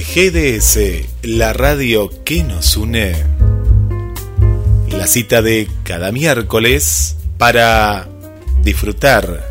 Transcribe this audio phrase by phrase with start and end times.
[0.00, 3.14] GDS, la radio que nos une.
[4.90, 8.08] La cita de cada miércoles para
[8.62, 9.44] disfrutar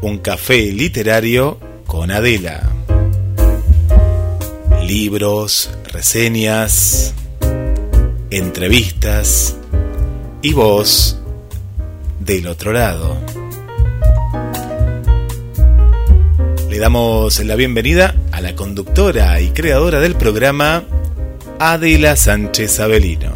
[0.00, 2.68] un café literario con Adela.
[4.84, 7.14] Libros, reseñas,
[8.30, 9.56] entrevistas
[10.42, 11.18] y voz
[12.18, 13.41] del otro lado.
[16.72, 20.84] Le damos la bienvenida a la conductora y creadora del programa,
[21.58, 23.30] Adela Sánchez Avelino.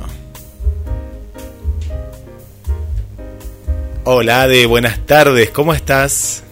[4.04, 6.44] Hola Ade, buenas tardes, ¿cómo estás?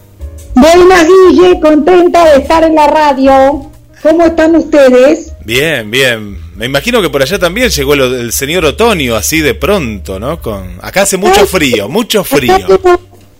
[0.53, 3.67] Buenas Guille, contenta de estar en la radio.
[4.03, 5.33] ¿Cómo están ustedes?
[5.43, 6.37] Bien, bien.
[6.55, 10.39] Me imagino que por allá también llegó el, señor otoño así de pronto, ¿no?
[10.39, 12.53] Con acá hace mucho frío, mucho frío.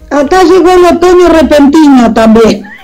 [0.09, 2.74] acá llegó el otoño repentino también.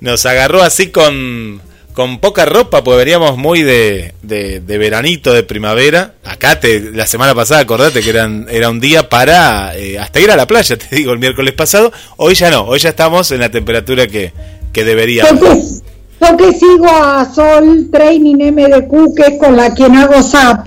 [0.00, 1.60] Nos agarró así con,
[1.92, 6.14] con poca ropa, porque veníamos muy de, de, veranito, de primavera.
[6.24, 10.30] Acá te, la semana pasada, acordate que eran, era un día para eh, hasta ir
[10.30, 11.92] a la playa, te digo, el miércoles pasado.
[12.18, 14.32] Hoy ya no, hoy ya estamos en la temperatura que,
[14.72, 15.82] que deberíamos.
[16.18, 20.66] Porque, sigo a Sol Training MDQ, que es con la quien hago SAP.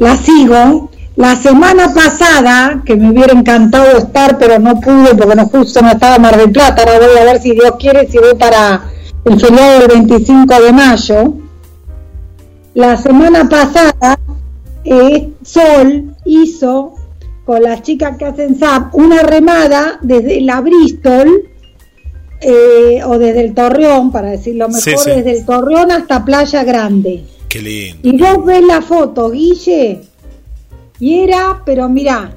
[0.00, 5.46] La sigo la semana pasada, que me hubiera encantado estar, pero no pude porque no
[5.48, 8.36] justo no estaba Mar del Plata, ahora voy a ver si Dios quiere, si voy
[8.38, 8.84] para
[9.24, 11.34] el feriado del 25 de mayo.
[12.74, 14.16] La semana pasada,
[14.84, 16.94] eh, Sol hizo
[17.44, 21.48] con las chicas que hacen SAP una remada desde la Bristol
[22.40, 27.24] eh, o desde el Torreón, para decirlo mejor, desde el Torreón hasta Playa Grande.
[27.48, 28.08] Qué lindo.
[28.08, 30.02] Y vos ves la foto, Guille,
[31.00, 32.32] y era, pero mira,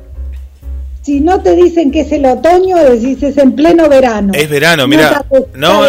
[1.01, 4.33] si no te dicen que es el otoño, decís es en pleno verano.
[4.35, 5.25] Es verano, mira.
[5.55, 5.83] No,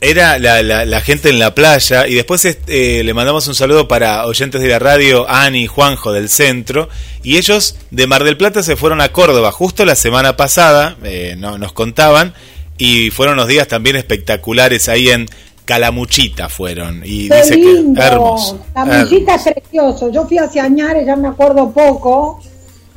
[0.00, 4.26] era la, la, gente en la playa y después este, le mandamos un saludo para
[4.26, 6.88] oyentes de la radio, Ani y Juanjo del centro.
[7.22, 11.36] Y ellos de Mar del Plata se fueron a Córdoba justo la semana pasada, eh,
[11.38, 12.34] no, nos contaban,
[12.78, 15.26] y fueron unos días también espectaculares ahí en
[15.68, 18.58] Calamuchita fueron y dice que hermoso.
[18.72, 20.08] Calamuchita es precioso.
[20.08, 22.40] Yo fui hacia Añares, ya me acuerdo poco,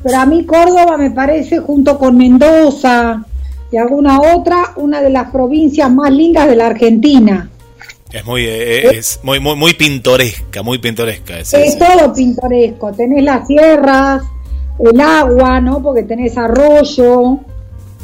[0.02, 3.26] pero a mí Córdoba me parece junto con Mendoza
[3.70, 7.50] y alguna otra una de las provincias más lindas de la Argentina.
[8.10, 11.40] Es muy eh, es muy muy muy pintoresca, muy pintoresca.
[11.40, 12.90] Es, es todo pintoresco.
[12.92, 14.22] Tenés las sierras,
[14.78, 15.82] el agua, ¿no?
[15.82, 17.38] Porque tenés arroyo.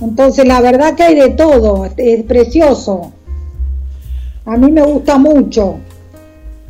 [0.03, 3.15] Entonces la verdad que hay de todo, es precioso.
[4.49, 5.79] A mí me gusta mucho.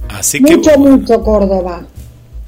[0.09, 1.85] Así mucho, mucho Córdoba.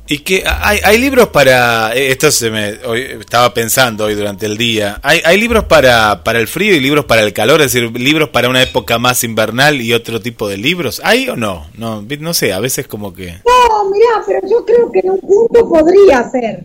[0.09, 1.95] Y que hay, hay libros para.
[1.95, 2.73] Eh, esto se me.
[2.85, 4.99] Hoy, estaba pensando hoy durante el día.
[5.05, 8.31] Hay, hay libros para, para el frío y libros para el calor, es decir, libros
[8.31, 11.01] para una época más invernal y otro tipo de libros.
[11.05, 11.67] ¿Hay o no?
[11.79, 13.27] No, no sé, a veces como que.
[13.47, 16.65] No, mirá, pero yo creo que en un punto podría ser.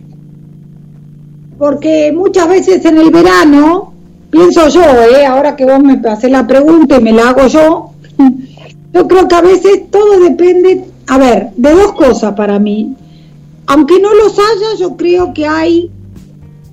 [1.60, 3.94] Porque muchas veces en el verano,
[4.32, 5.24] pienso yo, ¿eh?
[5.24, 7.92] ahora que vos me haces la pregunta y me la hago yo,
[8.96, 12.96] yo creo que a veces todo depende, a ver, de dos cosas para mí.
[13.68, 15.92] Aunque no los haya, yo creo que hay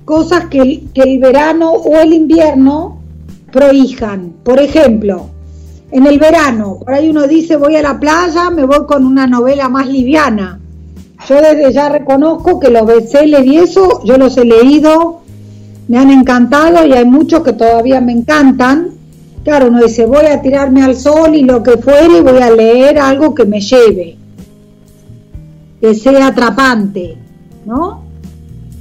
[0.05, 3.01] cosas que el, que el verano o el invierno
[3.51, 4.35] prohijan.
[4.41, 5.31] Por ejemplo,
[5.91, 9.27] en el verano, por ahí uno dice voy a la playa, me voy con una
[9.27, 10.61] novela más liviana.
[11.27, 15.23] Yo desde ya reconozco que los bestsellers y eso, yo los he leído,
[15.89, 18.92] me han encantado y hay muchos que todavía me encantan,
[19.43, 22.97] Claro, uno dice, voy a tirarme al sol y lo que fuere, voy a leer
[22.97, 24.15] algo que me lleve,
[25.81, 27.17] que sea atrapante,
[27.65, 28.03] ¿no?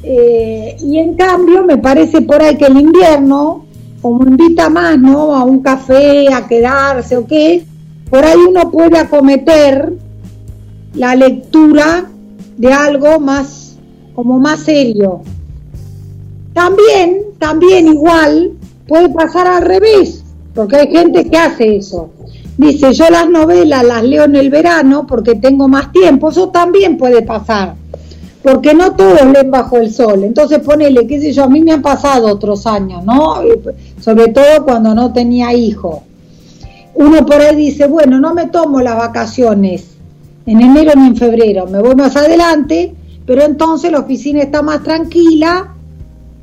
[0.04, 3.66] Eh, y en cambio, me parece por ahí que el invierno,
[4.00, 5.34] como invita más, ¿no?
[5.34, 7.64] A un café, a quedarse o qué,
[8.08, 9.92] por ahí uno puede acometer
[10.94, 12.04] la lectura
[12.56, 13.76] de algo más
[14.14, 15.22] como más serio.
[16.52, 18.52] También, también igual
[18.86, 20.21] puede pasar al revés,
[20.54, 22.10] porque hay gente que hace eso.
[22.56, 26.98] Dice, yo las novelas las leo en el verano porque tengo más tiempo, eso también
[26.98, 27.74] puede pasar,
[28.42, 30.22] porque no todos leen bajo el sol.
[30.24, 33.36] Entonces ponele, qué sé yo, a mí me han pasado otros años, ¿no?
[34.00, 36.02] Sobre todo cuando no tenía hijo.
[36.94, 39.92] Uno por ahí dice, bueno, no me tomo las vacaciones
[40.44, 42.94] en enero ni en febrero, me voy más adelante,
[43.24, 45.74] pero entonces la oficina está más tranquila,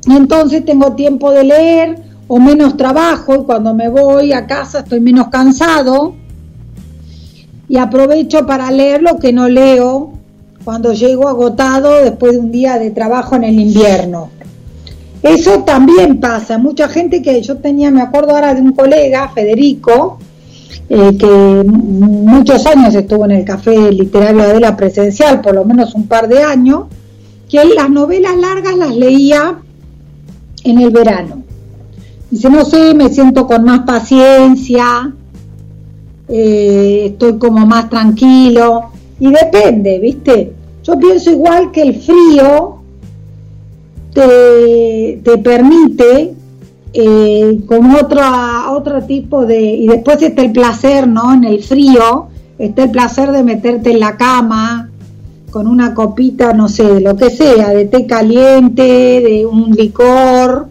[0.08, 5.00] entonces tengo tiempo de leer o menos trabajo y cuando me voy a casa estoy
[5.00, 6.14] menos cansado
[7.68, 10.12] y aprovecho para leer lo que no leo
[10.64, 14.30] cuando llego agotado después de un día de trabajo en el invierno.
[15.24, 16.56] Eso también pasa.
[16.56, 20.20] Mucha gente que yo tenía, me acuerdo ahora de un colega, Federico,
[20.88, 25.96] eh, que muchos años estuvo en el café literario de la presencial, por lo menos
[25.96, 26.84] un par de años,
[27.48, 29.58] que las novelas largas las leía
[30.62, 31.39] en el verano.
[32.30, 35.12] Dice, no sé, me siento con más paciencia,
[36.28, 38.90] eh, estoy como más tranquilo.
[39.18, 40.52] Y depende, ¿viste?
[40.84, 42.76] Yo pienso igual que el frío
[44.14, 46.34] te, te permite
[46.92, 48.22] eh, con otro,
[48.70, 49.60] otro tipo de...
[49.60, 51.34] Y después está el placer, ¿no?
[51.34, 52.28] En el frío,
[52.58, 54.90] está el placer de meterte en la cama
[55.50, 60.68] con una copita, no sé, de lo que sea, de té caliente, de un licor,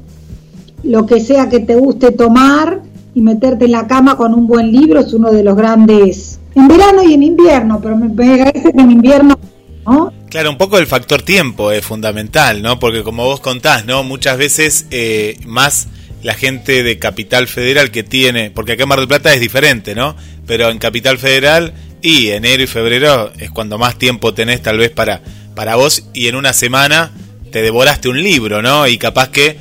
[0.83, 2.81] lo que sea que te guste tomar
[3.13, 6.67] y meterte en la cama con un buen libro es uno de los grandes, en
[6.67, 9.37] verano y en invierno, pero me parece que en invierno,
[9.85, 10.13] ¿no?
[10.29, 12.79] Claro, un poco el factor tiempo es fundamental, ¿no?
[12.79, 14.03] Porque como vos contás, ¿no?
[14.03, 15.87] Muchas veces eh, más
[16.21, 19.95] la gente de Capital Federal que tiene, porque acá en Mar del Plata es diferente,
[19.95, 20.15] ¿no?
[20.45, 24.91] Pero en Capital Federal y enero y febrero es cuando más tiempo tenés tal vez
[24.91, 25.21] para,
[25.55, 27.11] para vos y en una semana
[27.51, 28.87] te devoraste un libro, ¿no?
[28.87, 29.57] Y capaz que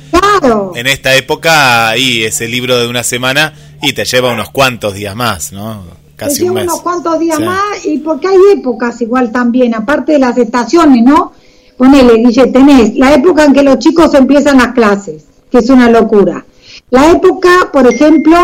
[0.75, 5.15] en esta época ahí ese libro de una semana y te lleva unos cuantos días
[5.15, 5.83] más, ¿no?
[6.15, 10.19] Casi te lleva unos cuantos días más y porque hay épocas igual también, aparte de
[10.19, 11.33] las estaciones, ¿no?
[11.77, 15.89] Ponele, dice, tenés la época en que los chicos empiezan las clases, que es una
[15.89, 16.45] locura.
[16.89, 18.35] La época, por ejemplo,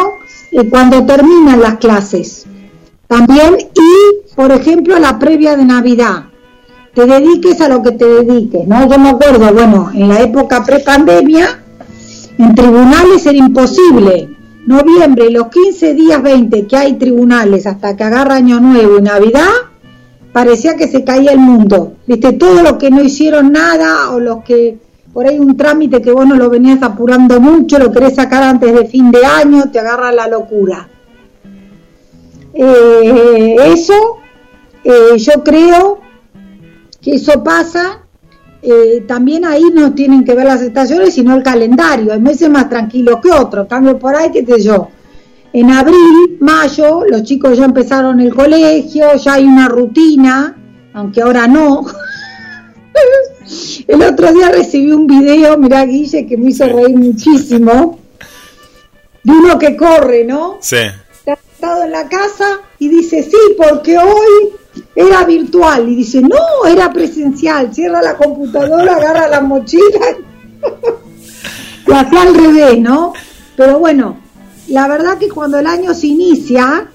[0.51, 2.45] eh, cuando terminan las clases.
[3.07, 6.25] También, y, por ejemplo, la previa de Navidad
[6.93, 8.89] te dediques a lo que te dediques, ¿no?
[8.89, 11.64] Yo me acuerdo, bueno, en la época prepandemia,
[12.37, 14.29] en tribunales era imposible.
[14.65, 19.51] Noviembre, los 15 días 20 que hay tribunales hasta que agarra Año Nuevo y Navidad,
[20.33, 21.93] parecía que se caía el mundo.
[22.07, 24.77] Viste, todo lo que no hicieron nada o los que
[25.15, 28.73] por ahí un trámite que vos no lo venías apurando mucho, lo querés sacar antes
[28.73, 30.89] de fin de año, te agarra la locura.
[32.53, 33.93] Eh, eso,
[34.83, 36.01] eh, yo creo
[37.01, 38.05] que eso pasa,
[38.65, 42.13] eh, también ahí no tienen que ver las estaciones, sino el calendario.
[42.13, 43.67] Hay meses más tranquilos que otros.
[43.67, 44.89] Cambio por ahí, qué sé yo.
[45.53, 50.56] En abril, mayo, los chicos ya empezaron el colegio, ya hay una rutina,
[50.94, 51.85] aunque ahora no.
[53.88, 57.99] el otro día recibí un video, mirá Guille, que me hizo reír muchísimo,
[59.23, 60.57] de uno que corre, ¿no?
[60.59, 60.78] Sí.
[61.19, 64.51] Está estado en la casa y dice, sí, porque hoy
[64.95, 69.83] era virtual y dice, no, era presencial, cierra la computadora, agarra la mochila,
[71.85, 73.13] lo hacía al revés, ¿no?
[73.55, 74.17] Pero bueno,
[74.67, 76.89] la verdad que cuando el año se inicia,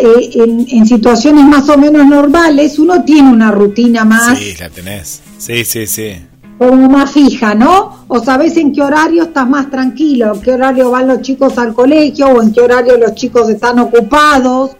[0.00, 4.38] eh, en, situaciones más o menos normales, uno tiene una rutina más.
[4.38, 5.20] Sí, la tenés.
[5.38, 6.12] Sí, sí, sí.
[6.56, 8.04] Como más fija, ¿no?
[8.06, 11.74] O sabes en qué horario estás más tranquilo, en qué horario van los chicos al
[11.74, 14.76] colegio, o en qué horario los chicos están ocupados,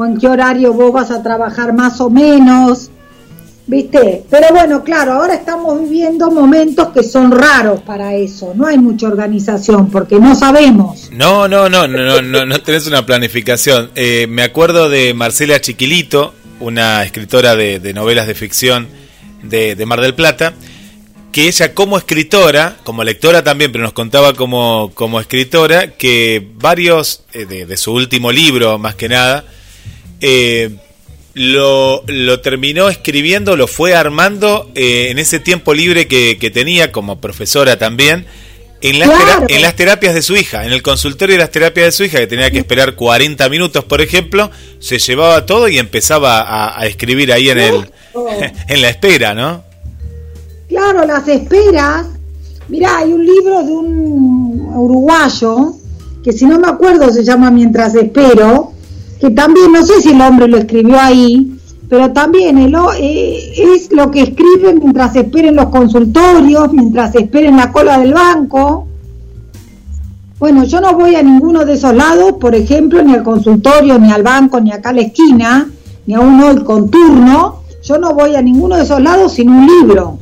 [0.00, 2.90] o en qué horario vos vas a trabajar más o menos,
[3.66, 4.24] ¿viste?
[4.30, 9.08] Pero bueno, claro, ahora estamos viviendo momentos que son raros para eso, no hay mucha
[9.08, 11.10] organización porque no sabemos.
[11.12, 13.90] No, no, no, no, no, no, tenés una planificación.
[13.94, 18.88] Eh, me acuerdo de Marcela Chiquilito, una escritora de, novelas de ficción
[19.42, 20.54] de, Mar del Plata,
[21.30, 27.24] que ella como escritora, como lectora también, pero nos contaba como, como escritora, que varios
[27.34, 29.44] eh, de, su último libro, más que nada,
[30.20, 30.70] eh,
[31.34, 37.20] lo, lo, terminó escribiendo, lo fue armando eh, en ese tiempo libre que, tenía como
[37.20, 38.26] profesora también,
[38.82, 39.10] en las,
[39.48, 42.18] en las terapias de su hija, en el consultorio de las terapias de su hija,
[42.18, 47.32] que tenía que esperar 40 minutos, por ejemplo, se llevaba todo y empezaba a, escribir
[47.32, 47.90] ahí en, el,
[48.68, 49.64] en la espera, ¿no?
[50.68, 52.06] Claro, las esperas.
[52.68, 55.74] Mirá, hay un libro de un uruguayo,
[56.22, 58.72] que si no me acuerdo se llama Mientras espero,
[59.20, 61.58] que también no sé si el hombre lo escribió ahí,
[61.90, 67.70] pero también el, eh, es lo que escriben mientras esperen los consultorios, mientras esperen la
[67.70, 68.86] cola del banco.
[70.38, 74.10] Bueno, yo no voy a ninguno de esos lados, por ejemplo, ni al consultorio, ni
[74.10, 75.70] al banco, ni acá a la esquina,
[76.06, 77.60] ni a uno el con turno.
[77.82, 80.18] Yo no voy a ninguno de esos lados sin un libro.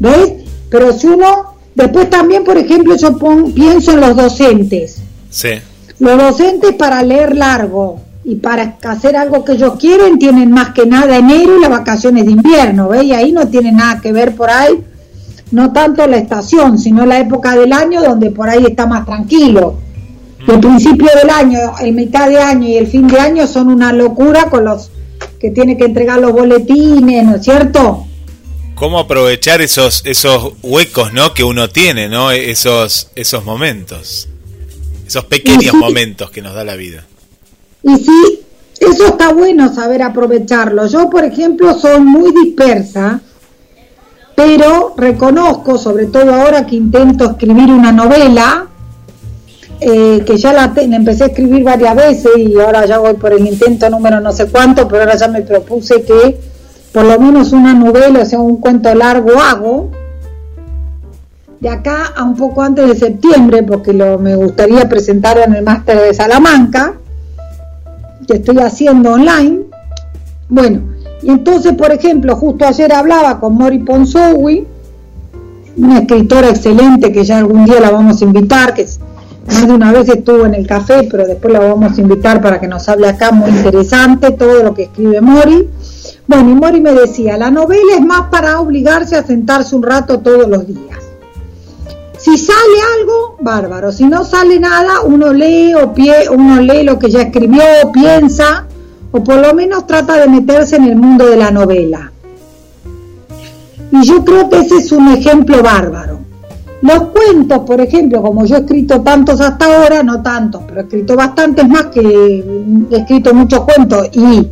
[0.00, 0.34] ¿Ves?
[0.68, 3.16] Pero si uno, después también, por ejemplo, yo
[3.54, 5.00] pienso en los docentes.
[5.30, 5.50] Sí.
[6.02, 10.84] Los docentes para leer largo y para hacer algo que ellos quieren tienen más que
[10.84, 13.04] nada enero y las vacaciones de invierno, ¿ves?
[13.04, 14.82] Y ahí no tiene nada que ver por ahí,
[15.52, 19.78] no tanto la estación, sino la época del año donde por ahí está más tranquilo.
[20.48, 23.92] El principio del año, el mitad de año y el fin de año son una
[23.92, 24.90] locura con los
[25.38, 28.06] que tiene que entregar los boletines, ¿no es cierto?
[28.74, 34.28] cómo aprovechar esos esos huecos no que uno tiene no esos esos momentos
[35.12, 37.04] esos pequeños momentos que nos da la vida.
[37.82, 38.40] Y sí
[38.80, 40.86] eso está bueno saber aprovecharlo.
[40.86, 43.20] Yo por ejemplo soy muy dispersa
[44.34, 48.66] pero reconozco sobre todo ahora que intento escribir una novela
[49.78, 53.34] eh, que ya la, la, empecé a escribir varias veces y ahora ya voy por
[53.34, 56.40] el intento número no sé cuánto pero ahora ya me propuse que
[56.92, 59.90] por lo menos una novela, o sea, un cuento largo hago,
[61.62, 65.62] de acá a un poco antes de septiembre, porque lo, me gustaría presentar en el
[65.62, 66.94] máster de Salamanca,
[68.26, 69.60] que estoy haciendo online.
[70.48, 70.80] Bueno,
[71.22, 74.66] y entonces, por ejemplo, justo ayer hablaba con Mori Ponsowi,
[75.76, 78.84] una escritora excelente que ya algún día la vamos a invitar, que
[79.46, 82.58] más de una vez estuvo en el café, pero después la vamos a invitar para
[82.58, 85.68] que nos hable acá, muy interesante todo lo que escribe Mori.
[86.26, 90.18] Bueno, y Mori me decía, la novela es más para obligarse a sentarse un rato
[90.18, 91.01] todos los días.
[92.22, 93.90] Si sale algo, bárbaro.
[93.90, 98.64] Si no sale nada, uno lee o pie, uno lee lo que ya escribió, piensa,
[99.10, 102.12] o por lo menos trata de meterse en el mundo de la novela.
[103.90, 106.20] Y yo creo que ese es un ejemplo bárbaro.
[106.82, 110.84] Los cuentos, por ejemplo, como yo he escrito tantos hasta ahora, no tantos, pero he
[110.84, 112.00] escrito bastantes más que
[112.88, 114.48] he escrito muchos cuentos y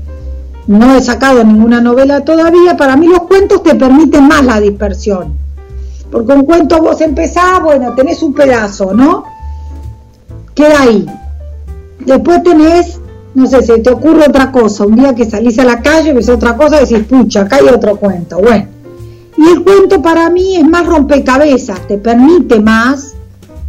[0.66, 5.49] no he sacado ninguna novela todavía, para mí los cuentos te permiten más la dispersión.
[6.10, 9.24] Porque un cuento vos empezás, bueno, tenés un pedazo, ¿no?
[10.54, 11.06] Queda ahí.
[12.00, 12.98] Después tenés,
[13.34, 14.84] no sé, si te ocurre otra cosa.
[14.84, 17.96] Un día que salís a la calle, ves otra cosa decís, pucha, acá hay otro
[17.96, 18.38] cuento.
[18.38, 18.66] Bueno.
[19.36, 23.14] Y el cuento para mí es más rompecabezas, te permite más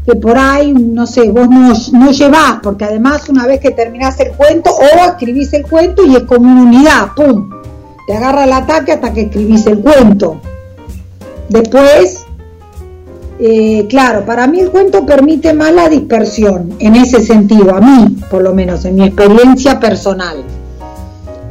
[0.06, 4.20] que por ahí, no sé, vos no, no llevás, porque además una vez que terminás
[4.20, 7.50] el cuento o escribís el cuento y es como una unidad, ¡pum!
[8.08, 10.42] Te agarra el ataque hasta que escribís el cuento.
[11.50, 12.26] Después,
[13.44, 18.18] eh, claro, para mí el cuento permite más la dispersión, en ese sentido, a mí,
[18.30, 20.44] por lo menos, en mi experiencia personal.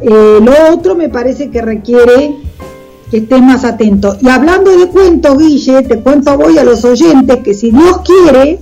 [0.00, 2.36] Eh, lo otro me parece que requiere
[3.10, 4.16] que estés más atento.
[4.20, 8.60] Y hablando de cuentos, Guille, te cuento voy a los oyentes que si Dios quiere,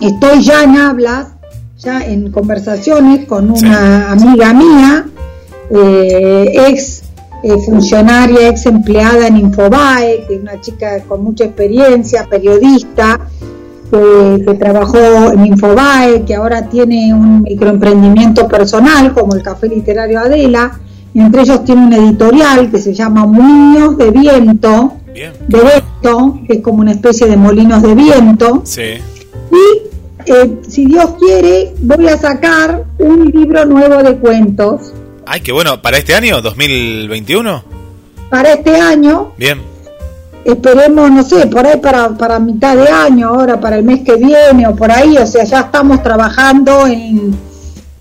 [0.00, 1.30] estoy ya en hablas,
[1.80, 5.06] ya en conversaciones con una amiga mía,
[5.70, 7.02] eh, ex
[7.42, 13.20] eh, funcionaria, ex empleada en Infobae, que es una chica con mucha experiencia, periodista,
[13.90, 20.80] que trabajó en Infobae, que ahora tiene un microemprendimiento personal como el Café Literario Adela
[21.22, 26.60] entre ellos tiene un editorial que se llama Molinos de Viento, de viento, que es
[26.60, 28.62] como una especie de molinos de viento.
[28.66, 34.92] Y eh, si Dios quiere, voy a sacar un libro nuevo de cuentos.
[35.26, 37.64] Ay, qué bueno, ¿para este año, 2021?
[38.30, 39.32] Para este año.
[39.36, 39.60] Bien.
[40.44, 44.14] Esperemos, no sé, por ahí para, para mitad de año, ahora para el mes que
[44.14, 47.36] viene o por ahí, o sea, ya estamos trabajando en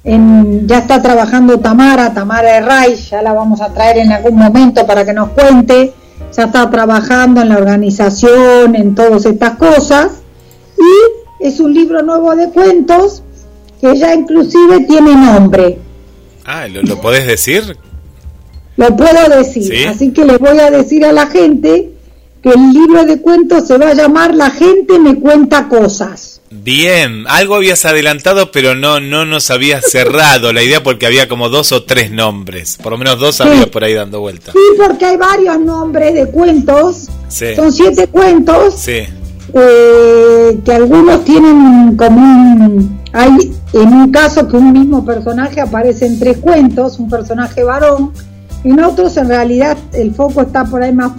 [0.06, 5.04] ya está trabajando Tamara, Tamara Ray, ya la vamos a traer en algún momento para
[5.04, 5.94] que nos cuente,
[6.32, 10.22] ya está trabajando en la organización, en todas estas cosas,
[10.78, 13.24] y es un libro nuevo de cuentos
[13.82, 15.80] que ya inclusive tiene nombre.
[16.46, 17.78] Ah, ¿lo, lo podés decir?
[18.78, 21.92] Lo puedo decir, así que le voy a decir a la gente
[22.44, 26.42] que el libro de cuentos se va a llamar La gente me cuenta cosas.
[26.52, 31.50] Bien, algo habías adelantado, pero no, no nos habías cerrado la idea porque había como
[31.50, 34.52] dos o tres nombres, por lo menos dos había por ahí dando vuelta.
[34.52, 39.04] Sí, porque hay varios nombres de cuentos, son siete cuentos, sí.
[39.54, 43.05] Eh, que algunos tienen como un...
[43.18, 48.12] Hay en un caso que un mismo personaje aparece en tres cuentos, un personaje varón,
[48.66, 51.14] en otros en realidad el foco está por ahí más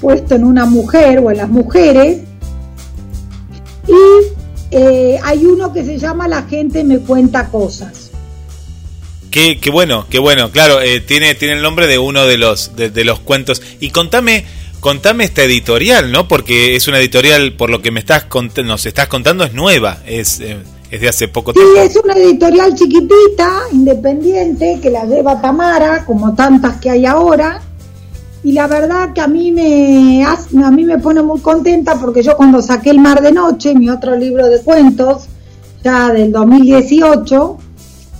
[0.00, 2.20] puesto en una mujer o en las mujeres,
[3.88, 8.12] y eh, hay uno que se llama La gente me cuenta cosas.
[9.32, 10.52] Qué, qué bueno, qué bueno.
[10.52, 13.60] Claro, eh, tiene, tiene el nombre de uno de los, de, los cuentos.
[13.80, 14.44] Y contame,
[14.78, 16.28] contame esta editorial, ¿no?
[16.28, 18.26] Porque es una editorial, por lo que me estás
[18.64, 20.58] nos estás contando, es nueva, es, eh,
[20.90, 21.72] es de hace poco tiempo.
[21.74, 27.60] Sí, es una editorial chiquitita, independiente, que la lleva Tamara, como tantas que hay ahora.
[28.42, 32.36] Y la verdad que a mí me a mí me pone muy contenta porque yo
[32.36, 35.28] cuando saqué El Mar de Noche, mi otro libro de cuentos,
[35.82, 37.58] ya del 2018,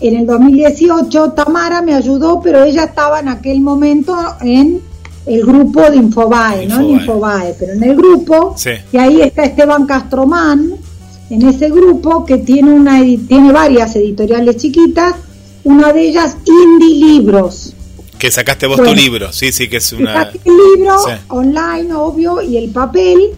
[0.00, 4.80] en el 2018 Tamara me ayudó, pero ella estaba en aquel momento en
[5.26, 8.54] el grupo de Infobae, no en Infobae, pero en el grupo,
[8.92, 10.72] y ahí está Esteban Castromán,
[11.34, 15.14] en ese grupo que tiene, una, tiene varias editoriales chiquitas,
[15.64, 17.74] una de ellas Indie Libros.
[18.18, 20.24] Que sacaste vos tu libro, sí, sí, que es una...
[20.24, 20.96] Saqué el libro
[21.28, 23.32] online, obvio, y el papel,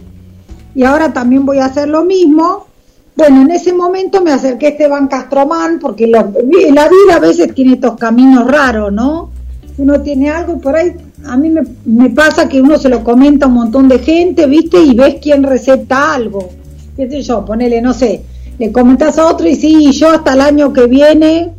[0.75, 2.67] y ahora también voy a hacer lo mismo,
[3.15, 7.73] bueno, en ese momento me acerqué a Esteban Castromán, porque la vida a veces tiene
[7.73, 9.31] estos caminos raros, ¿no?
[9.79, 10.93] Uno tiene algo por ahí,
[11.25, 11.49] a mí
[11.85, 14.79] me, pasa que uno se lo comenta a un montón de gente, ¿viste?
[14.79, 16.49] Y ves quién receta algo.
[16.97, 17.45] ¿Qué sé yo?
[17.45, 18.23] Ponele, no sé,
[18.59, 21.51] le comentas a otro y sí, yo hasta el año que viene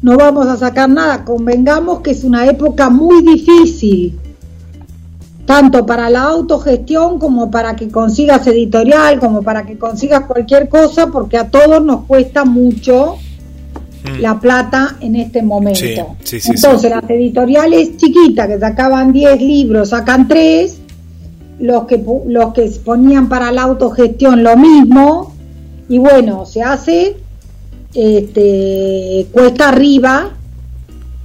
[0.00, 1.24] no vamos a sacar nada.
[1.24, 4.18] Convengamos que es una época muy difícil
[5.44, 11.08] tanto para la autogestión como para que consigas editorial, como para que consigas cualquier cosa,
[11.08, 13.16] porque a todos nos cuesta mucho
[14.04, 14.20] mm.
[14.20, 16.16] la plata en este momento.
[16.30, 20.81] Entonces, las editoriales chiquitas que sacaban 10 libros, sacan 3,
[21.62, 25.32] los que, los que ponían para la autogestión lo mismo,
[25.88, 27.16] y bueno, se hace
[27.94, 30.30] este, cuesta arriba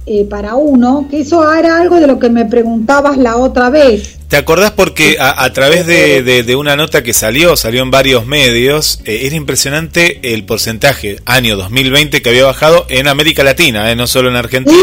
[0.08, 4.18] eh, para uno, que eso era algo de lo que me preguntabas la otra vez.
[4.28, 9.20] ¿Te acordás porque a, través de, una nota que salió, salió en varios medios, eh,
[9.22, 14.28] era impresionante el porcentaje año 2020 que había bajado en América Latina, eh, no solo
[14.28, 14.76] en Argentina.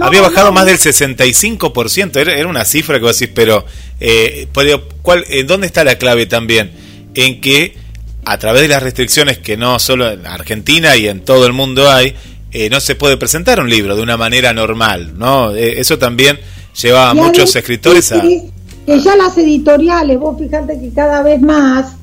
[0.00, 3.64] había bajado más del 65%, era, era, una cifra que vos decís, pero
[3.98, 4.46] eh,
[5.02, 6.70] ¿cuál, ¿dónde está la clave también?
[7.16, 7.74] En que
[8.24, 11.90] a través de las restricciones que no solo en Argentina y en todo el mundo
[11.90, 12.14] hay,
[12.52, 15.54] eh, no se puede presentar un libro de una manera normal, ¿no?
[15.54, 16.38] Eh, eso también
[16.80, 18.20] lleva a muchos escritores a...
[18.20, 21.96] Que ya las editoriales, vos fijate que cada vez más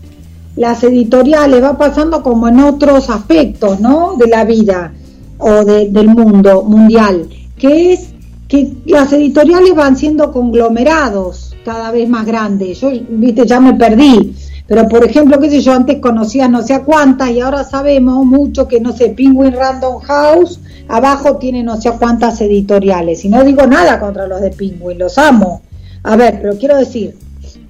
[0.56, 4.16] las editoriales va pasando como en otros aspectos, ¿no?
[4.18, 4.94] De la vida
[5.38, 7.28] o del mundo mundial,
[7.58, 8.10] que es
[8.48, 12.82] que las editoriales van siendo conglomerados cada vez más grandes.
[12.82, 14.36] Yo, viste, ya me perdí
[14.68, 18.26] pero por ejemplo, qué sé yo, antes conocía no sé a cuántas y ahora sabemos
[18.26, 23.24] mucho que no sé, Penguin Random House abajo tiene no sé a cuántas editoriales.
[23.26, 25.62] Y no digo nada contra los de Penguin, los amo.
[26.04, 27.16] A ver, pero quiero decir,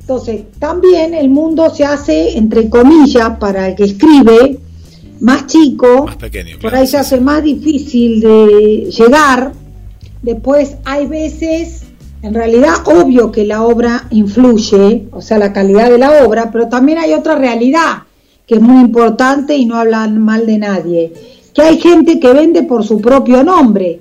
[0.03, 4.59] entonces, también el mundo se hace, entre comillas, para el que escribe,
[5.21, 9.53] más chico, más pequeño, por ahí se hace más difícil de llegar.
[10.21, 11.83] Después hay veces
[12.23, 16.69] en realidad, obvio que la obra influye, o sea, la calidad de la obra, pero
[16.69, 18.03] también hay otra realidad
[18.47, 21.13] que es muy importante y no hablan mal de nadie,
[21.53, 23.99] que hay gente que vende por su propio nombre.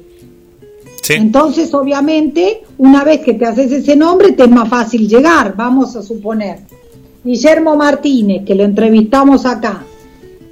[1.09, 5.97] Entonces, obviamente, una vez que te haces ese nombre, te es más fácil llegar, vamos
[5.97, 6.61] a suponer.
[7.25, 9.83] Guillermo Martínez, que lo entrevistamos acá,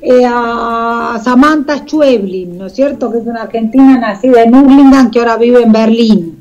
[0.03, 3.13] eh, a Samantha Schweblin, ¿no es cierto?
[3.13, 6.40] Que es una argentina nacida en Urlingan que ahora vive en Berlín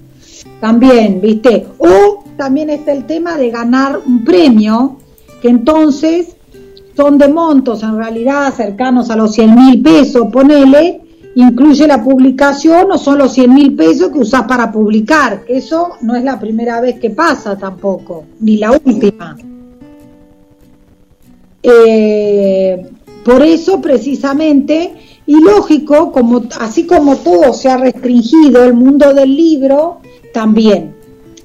[0.60, 1.66] también, ¿viste?
[1.78, 4.98] O también está el tema de ganar un premio,
[5.42, 6.36] que entonces
[6.96, 11.02] son de montos en realidad cercanos a los 100 mil pesos, ponele,
[11.36, 15.44] incluye la publicación o son los 100 mil pesos que usás para publicar.
[15.48, 19.38] Eso no es la primera vez que pasa tampoco, ni la última.
[21.62, 22.90] Eh,
[23.24, 24.94] por eso precisamente,
[25.26, 30.00] y lógico, como, así como todo se ha restringido el mundo del libro,
[30.34, 31.00] también.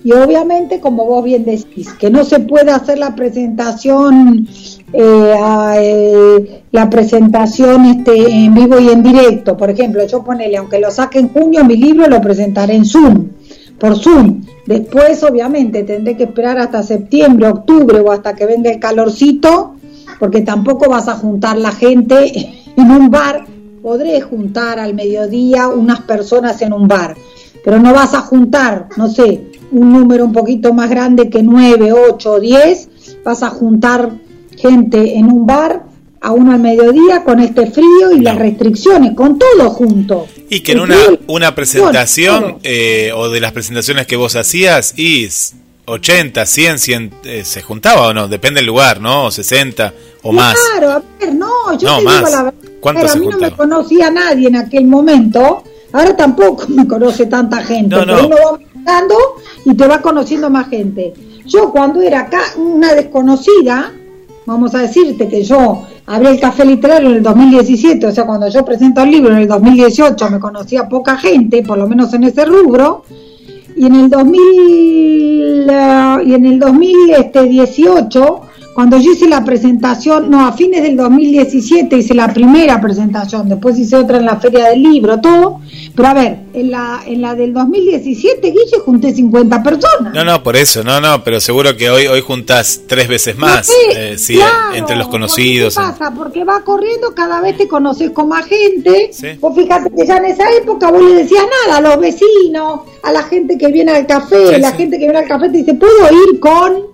[0.05, 4.47] Y obviamente, como vos bien decís, que no se puede hacer la presentación,
[4.93, 5.35] eh,
[5.79, 9.57] eh, la presentación este, en vivo y en directo.
[9.57, 13.29] Por ejemplo, yo ponele, aunque lo saque en junio, mi libro lo presentaré en Zoom,
[13.79, 14.43] por Zoom.
[14.67, 19.77] Después, obviamente, tendré que esperar hasta septiembre, octubre o hasta que venga el calorcito,
[20.19, 22.31] porque tampoco vas a juntar la gente
[22.77, 23.47] en un bar.
[23.81, 27.17] Podré juntar al mediodía unas personas en un bar
[27.65, 29.41] pero no vas a juntar, no sé,
[29.73, 32.89] un número un poquito más grande que 9, 8 o 10,
[33.25, 34.11] vas a juntar
[34.57, 35.83] gente en un bar
[36.21, 40.27] a uno al mediodía con este frío y las restricciones, con todo junto.
[40.51, 40.97] Y que en una,
[41.27, 45.29] una presentación eh, o de las presentaciones que vos hacías, y
[45.87, 49.31] 80, 100, 100 se juntaba o no, depende del lugar, ¿no?
[49.31, 50.57] 60 o más.
[50.71, 54.11] Claro, a ver, no, yo te digo la verdad, pero a mí no me conocía
[54.11, 55.65] nadie en aquel momento
[55.95, 59.15] Ahora tampoco me conoce tanta gente, pero uno va buscando
[59.65, 61.15] y te va conociendo más gente.
[61.47, 63.93] Yo cuando era acá una desconocida,
[64.45, 68.49] vamos a decirte que yo abrí el café literario en el 2017, o sea, cuando
[68.49, 72.25] yo presento el libro en el 2018 me conocía poca gente, por lo menos en
[72.25, 73.05] ese rubro,
[73.77, 78.41] y en el 2000 eh, y en el 2018
[78.75, 83.79] cuando yo hice la presentación, no, a fines del 2017 hice la primera presentación, después
[83.79, 85.61] hice otra en la Feria del Libro, todo,
[85.95, 90.13] pero a ver, en la, en la del 2017, Guille, junté 50 personas.
[90.13, 93.71] No, no, por eso, no, no, pero seguro que hoy, hoy juntás tres veces más,
[93.95, 94.41] eh, sí,
[94.75, 95.77] entre los conocidos.
[95.77, 96.13] ¿Qué pasa?
[96.13, 99.13] Porque va corriendo, cada vez te conoces con más gente.
[99.41, 103.13] Vos fíjate que ya en esa época vos le decías nada a los vecinos, a
[103.13, 106.09] la gente que viene al café, la gente que viene al café te dice, ¿puedo
[106.11, 106.94] ir con...?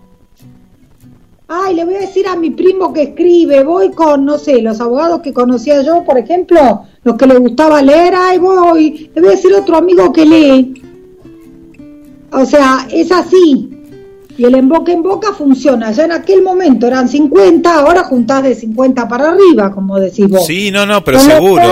[1.53, 4.81] Ay, le voy a decir a mi primo que escribe, voy con, no sé, los
[4.81, 9.31] abogados que conocía yo, por ejemplo, los que le gustaba leer, ay, voy, le voy
[9.31, 10.83] a decir a otro amigo que lee.
[12.31, 13.69] O sea, es así.
[14.39, 15.91] Y el en boca en boca funciona.
[15.91, 20.47] Ya en aquel momento eran 50, ahora juntás de 50 para arriba, como decís vos.
[20.47, 21.63] Sí, no, no, pero seguro.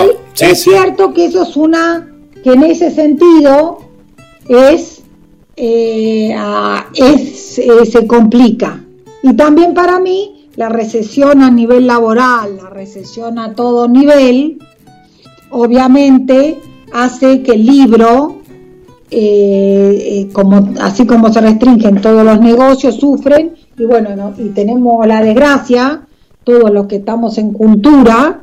[0.41, 2.05] es cierto que eso es una,
[2.43, 3.79] que en ese sentido
[4.49, 5.03] es,
[5.55, 6.35] eh,
[6.95, 8.83] es eh, se complica
[9.23, 14.59] y también para mí, la recesión a nivel laboral, la recesión a todo nivel,
[15.51, 16.59] obviamente
[16.93, 18.37] hace que el libro,
[19.11, 23.53] eh, eh, como, así como se restringen todos los negocios, sufren.
[23.77, 26.01] Y bueno, y tenemos la desgracia,
[26.43, 28.41] todos los que estamos en cultura,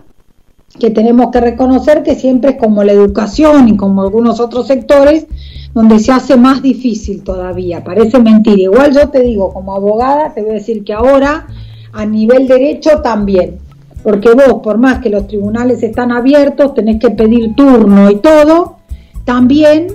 [0.79, 5.27] que tenemos que reconocer que siempre es como la educación y como algunos otros sectores,
[5.73, 7.85] donde se hace más difícil todavía.
[7.85, 8.63] Parece mentira.
[8.63, 11.47] Igual yo te digo, como abogada, te voy a decir que ahora
[11.93, 13.59] a nivel derecho también.
[14.03, 18.77] Porque vos, por más que los tribunales están abiertos, tenés que pedir turno y todo,
[19.25, 19.89] también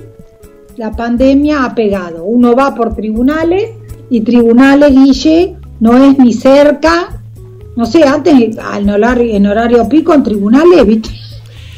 [0.78, 2.26] la pandemia ha pegado.
[2.26, 3.72] Uno va por tribunales
[4.10, 7.21] y tribunales, Guille, no es ni cerca.
[7.76, 11.10] No sé, antes en horario, en horario pico en tribunales, ¿viste?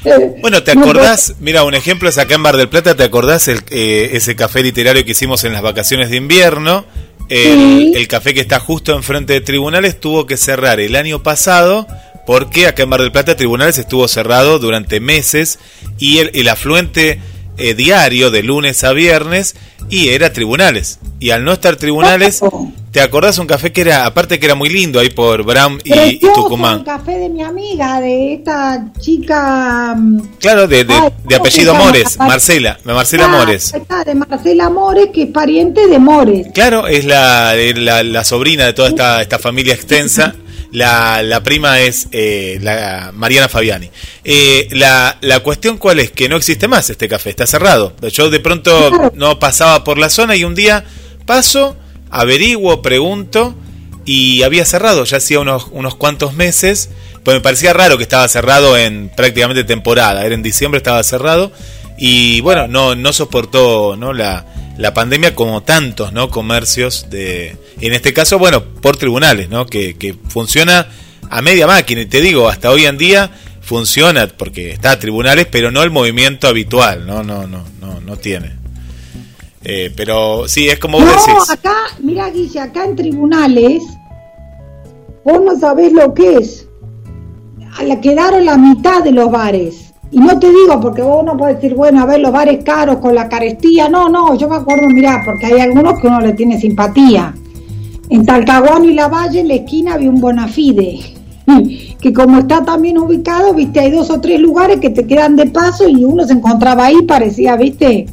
[0.42, 1.36] Bueno, ¿te acordás?
[1.40, 4.62] Mira, un ejemplo es acá en Bar del Plata, ¿te acordás el, eh, ese café
[4.62, 6.86] literario que hicimos en las vacaciones de invierno?
[7.30, 11.88] El, café que está justo enfrente de tribunales tuvo que cerrar el año pasado
[12.26, 15.60] porque acá en Bar del Plata Tribunales estuvo cerrado durante meses
[15.98, 17.20] y el, afluente
[17.58, 19.56] eh, diario de lunes a viernes
[19.90, 21.00] y era tribunales.
[21.20, 22.42] Y al no estar tribunales,
[22.94, 26.20] ¿Te acordás un café que era, aparte que era muy lindo ahí por Bram y,
[26.20, 26.78] Tucumán?
[26.78, 29.96] Un café de mi amiga, de esta chica.
[29.98, 33.74] Mm, claro, de, de, apellido Mores, Marcela, de Marcela Mores.
[34.06, 36.50] de Marcela Mores, que es pariente de Mores.
[36.54, 40.36] Claro, es la, la, sobrina de toda esta, esta familia extensa.
[40.74, 43.90] La, la, prima es eh, la Mariana Fabiani.
[44.24, 47.96] Eh, la, la, cuestión cuál es, que no existe más este café, está cerrado.
[48.12, 50.84] Yo de pronto no pasaba por la zona y un día
[51.26, 51.78] paso
[52.10, 53.56] averiguo, pregunto
[54.06, 56.90] y había cerrado, ya hacía unos, unos cuantos meses,
[57.24, 61.52] pues me parecía raro que estaba cerrado en prácticamente temporada, era en diciembre, estaba cerrado
[61.98, 64.12] y bueno, no, no soportó ¿no?
[64.12, 64.46] La,
[64.78, 66.30] la pandemia como tantos ¿no?
[66.30, 69.66] comercios, de, en este caso, bueno, por tribunales, ¿no?
[69.66, 70.88] que, que funciona
[71.30, 73.32] a media máquina y te digo, hasta hoy en día
[73.62, 78.18] funciona porque está a tribunales, pero no el movimiento habitual, no, no, no, no, no
[78.18, 78.64] tiene.
[79.64, 83.82] Eh, pero sí, es como vos no, acá, mira Guille, acá en tribunales,
[85.24, 86.68] vos no sabés lo que es.
[88.02, 89.93] Quedaron la mitad de los bares.
[90.14, 92.98] Y no te digo porque vos no podés decir, bueno, a ver, los bares caros
[92.98, 93.90] con la carestía.
[93.90, 97.34] No, no, yo me acuerdo, mirá, porque hay algunos que uno le tiene simpatía.
[98.10, 101.00] En Talcahuano y La Valle, en la esquina, había un Bonafide.
[102.00, 105.46] Que como está también ubicado, viste, hay dos o tres lugares que te quedan de
[105.48, 108.08] paso y uno se encontraba ahí, parecía, viste.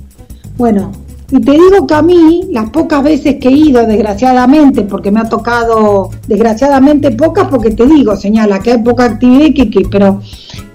[0.56, 0.92] Bueno,
[1.32, 5.20] y te digo que a mí, las pocas veces que he ido, desgraciadamente, porque me
[5.20, 10.20] ha tocado, desgraciadamente pocas, porque te digo, señala que hay poca actividad, que, que, pero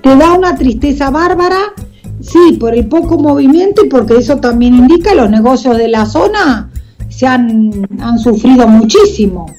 [0.02, 1.74] te da una tristeza bárbara,
[2.22, 6.72] sí, por el poco movimiento y porque eso también indica los negocios de la zona
[7.10, 9.54] se han, han sufrido muchísimo.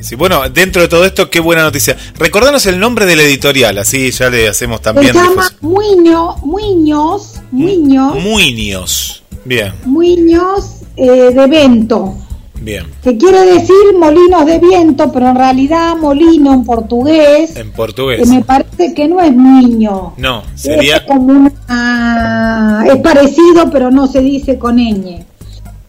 [0.00, 1.96] Sí, bueno, dentro de todo esto, qué buena noticia.
[2.16, 5.12] Recordanos el nombre de la editorial, así ya le hacemos también.
[5.12, 8.14] Se llama Muño, Muños, Muños.
[8.22, 9.72] Muños, bien.
[9.84, 12.14] Muños eh, de Vento.
[12.60, 12.84] Bien.
[13.02, 17.56] Que quiere decir molinos de viento, pero en realidad molino en portugués.
[17.56, 18.20] En portugués.
[18.20, 20.12] Que me parece que no es niño.
[20.18, 20.98] No, sería.
[20.98, 22.84] Es como una.
[22.86, 25.24] Es parecido, pero no se dice con ñ.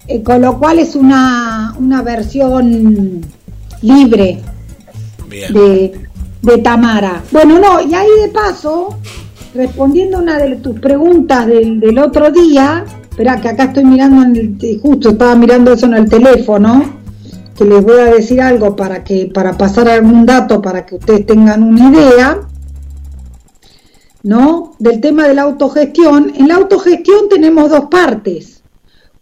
[0.07, 3.25] Eh, con lo cual es una, una versión
[3.81, 4.41] libre
[5.27, 5.93] de,
[6.41, 7.23] de, Tamara.
[7.31, 8.97] Bueno, no, y ahí de paso,
[9.53, 14.79] respondiendo una de tus preguntas del, otro día, espera que acá estoy mirando, en el,
[14.79, 16.99] justo estaba mirando eso en el teléfono,
[17.57, 21.25] que les voy a decir algo para que para pasar algún dato para que ustedes
[21.25, 22.39] tengan una idea.
[24.23, 24.73] ¿No?
[24.77, 26.31] Del tema de la autogestión.
[26.35, 28.61] En la autogestión tenemos dos partes.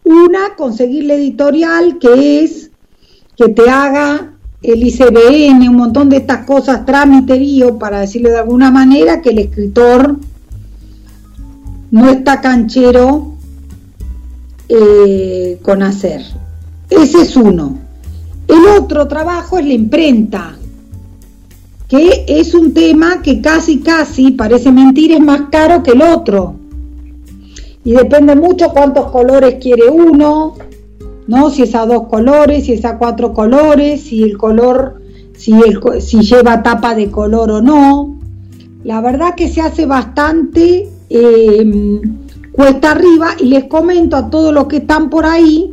[0.04, 2.72] Una, conseguir la editorial, que es
[3.38, 8.72] que te haga el ICBN, un montón de estas cosas, tramiterío, para decirlo de alguna
[8.72, 10.18] manera, que el escritor
[11.92, 13.34] no está canchero
[14.68, 16.22] eh, con hacer.
[16.90, 17.80] Ese es uno.
[18.48, 20.56] El otro trabajo es la imprenta,
[21.88, 26.56] que es un tema que casi, casi, parece mentir, es más caro que el otro.
[27.84, 30.56] Y depende mucho cuántos colores quiere uno,
[31.30, 31.52] ¿no?
[31.52, 35.00] Si es a dos colores, si es a cuatro colores, si el color,
[35.38, 38.20] si, el, si lleva tapa de color o no.
[38.84, 42.02] La verdad que se hace bastante em,
[42.52, 45.72] cuesta arriba y les comento a todos los que están por ahí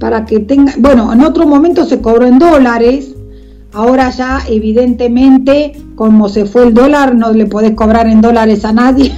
[0.00, 3.14] para que tengan, bueno, en otro momento se cobró en dólares,
[3.72, 8.72] ahora ya evidentemente como se fue el dólar no le podés cobrar en dólares a
[8.72, 9.12] nadie.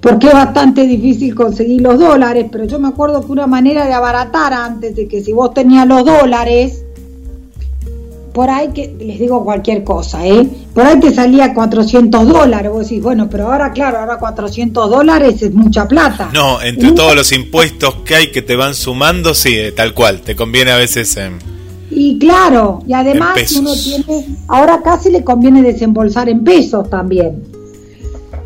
[0.00, 3.92] Porque es bastante difícil conseguir los dólares, pero yo me acuerdo que una manera de
[3.92, 6.84] abaratar antes de que si vos tenías los dólares,
[8.32, 10.46] por ahí que les digo cualquier cosa, ¿eh?
[10.72, 15.42] Por ahí te salía 400 dólares, vos decís, bueno, pero ahora claro, ahora 400 dólares
[15.42, 16.30] es mucha plata.
[16.32, 20.22] No, entre todos los impuestos que hay que te van sumando, sí, eh, tal cual,
[20.22, 21.38] te conviene a veces en...
[21.90, 27.42] Y claro, y además uno tiene, ahora casi le conviene desembolsar en pesos también.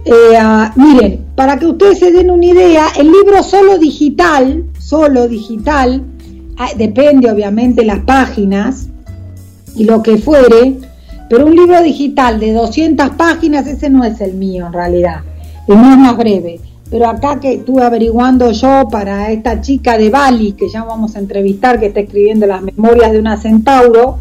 [0.06, 5.26] Eh, ah, miren, para que ustedes se den una idea, el libro solo digital, solo
[5.26, 6.02] digital,
[6.58, 8.88] ah, depende obviamente las páginas
[9.74, 10.76] y lo que fuere,
[11.28, 15.22] pero un libro digital de 200 páginas, ese no es el mío en realidad,
[15.66, 16.60] el mío es más breve.
[16.90, 21.18] Pero acá que estuve averiguando yo para esta chica de Bali, que ya vamos a
[21.18, 24.18] entrevistar, que está escribiendo las memorias de una centauro,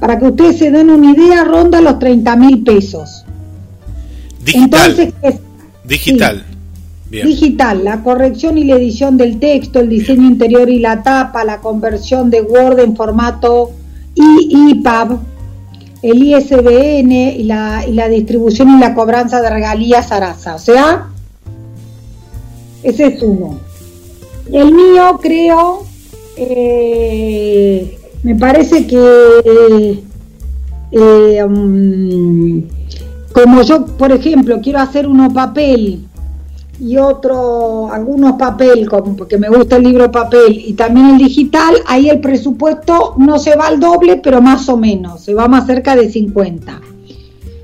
[0.00, 3.24] para que ustedes se den una idea, ronda los 30 mil pesos.
[4.44, 5.12] Digital.
[5.90, 6.46] Digital.
[7.10, 11.60] Digital, la corrección y la edición del texto, el diseño interior y la tapa, la
[11.60, 13.72] conversión de Word en formato
[14.14, 15.18] IPAB,
[16.02, 20.54] el ISBN y la, y la distribución y la cobranza de regalías Arasa.
[20.54, 21.08] O sea,
[22.84, 23.58] ese es uno.
[24.52, 25.84] El mío creo,
[26.36, 30.00] eh, me parece que
[30.92, 32.62] eh, um,
[33.32, 36.04] como yo, por ejemplo, quiero hacer uno papel
[36.80, 41.74] y otro, algunos papel, como porque me gusta el libro papel y también el digital,
[41.86, 45.66] ahí el presupuesto no se va al doble, pero más o menos, se va más
[45.66, 46.80] cerca de 50.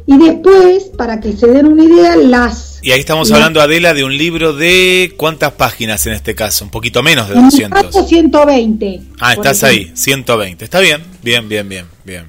[0.08, 2.78] Y después, para que se den una idea, las...
[2.82, 6.70] Y ahí estamos hablando, Adela, de un libro de cuántas páginas en este caso, un
[6.70, 7.64] poquito menos de 200.
[7.64, 9.00] En caso 120.
[9.18, 10.64] Ah, estás ahí, 120.
[10.64, 12.26] Está bien, bien, bien, bien, bien.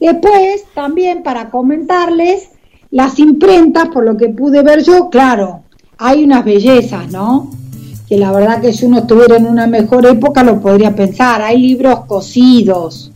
[0.00, 2.48] Después, también para comentarles,
[2.90, 5.62] las imprentas, por lo que pude ver yo, claro,
[5.98, 7.50] hay unas bellezas, ¿no?
[8.08, 11.42] Que la verdad que si uno estuviera en una mejor época lo podría pensar.
[11.42, 13.12] Hay libros cosidos,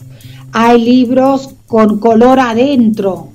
[0.52, 3.28] hay libros con color adentro,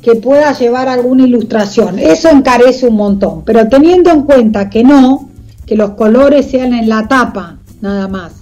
[0.00, 1.98] que pueda llevar alguna ilustración.
[1.98, 5.28] Eso encarece un montón, pero teniendo en cuenta que no,
[5.66, 8.32] que los colores sean en la tapa, nada más,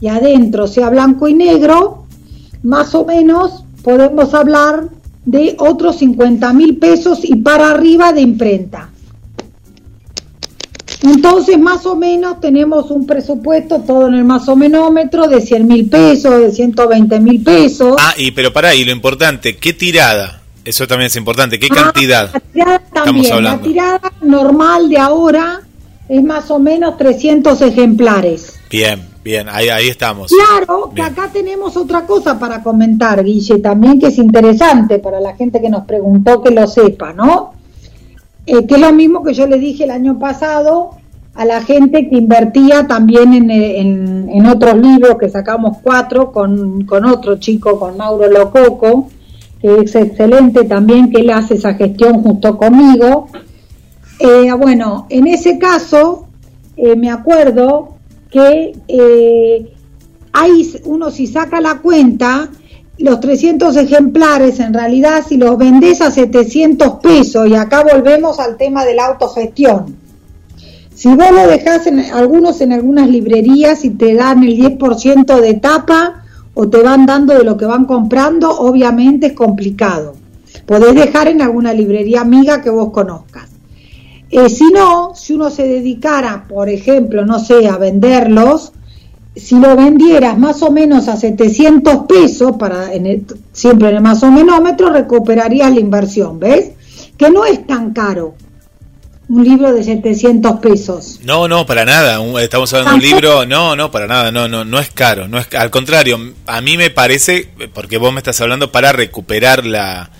[0.00, 2.04] y adentro sea blanco y negro,
[2.62, 4.88] más o menos podemos hablar
[5.24, 8.90] de otros 50 mil pesos y para arriba de imprenta.
[11.02, 15.66] Entonces, más o menos tenemos un presupuesto, todo en el más o menómetro, de 100
[15.66, 17.96] mil pesos, de 120 mil pesos.
[17.98, 20.42] Ah, y pero para y lo importante, ¿qué tirada?
[20.62, 22.30] Eso también es importante, ¿qué ah, cantidad?
[22.32, 25.62] La tirada también, la tirada normal de ahora
[26.08, 28.60] es más o menos 300 ejemplares.
[28.70, 30.32] Bien, Bien, ahí, ahí estamos.
[30.32, 35.36] Claro, que acá tenemos otra cosa para comentar, Guille, también que es interesante para la
[35.36, 37.52] gente que nos preguntó que lo sepa, ¿no?
[38.46, 40.92] Eh, que es lo mismo que yo le dije el año pasado
[41.34, 47.04] a la gente que invertía también en, en, otros libros, que sacamos cuatro con, con
[47.04, 49.08] otro chico, con Mauro Lococo,
[49.60, 53.28] que es excelente también, que él hace esa gestión junto conmigo.
[54.18, 56.26] Eh, bueno, en ese caso,
[56.76, 57.99] eh, me acuerdo
[58.30, 59.72] que eh,
[60.32, 62.48] hay uno si saca la cuenta,
[62.98, 68.56] los 300 ejemplares en realidad si los vendes a 700 pesos y acá volvemos al
[68.56, 69.96] tema de la autogestión.
[70.94, 75.54] Si vos lo dejás en algunos en algunas librerías y te dan el 10% de
[75.54, 80.14] tapa o te van dando de lo que van comprando, obviamente es complicado.
[80.66, 83.49] podés dejar en alguna librería amiga que vos conozcas.
[84.30, 88.72] Eh, si no, si uno se dedicara, por ejemplo, no sé, a venderlos,
[89.34, 94.22] si lo vendieras más o menos a 700 pesos, para en siempre en el más
[94.22, 96.72] o menómetro, recuperarías la inversión, ¿ves?
[97.16, 98.34] Que no es tan caro
[99.28, 101.20] un libro de 700 pesos.
[101.22, 102.20] No, no, para nada.
[102.40, 105.38] Estamos hablando de un libro, no, no, para nada, no, no, no es caro, no
[105.38, 110.10] es al contrario, a mí me parece porque vos me estás hablando para recuperar la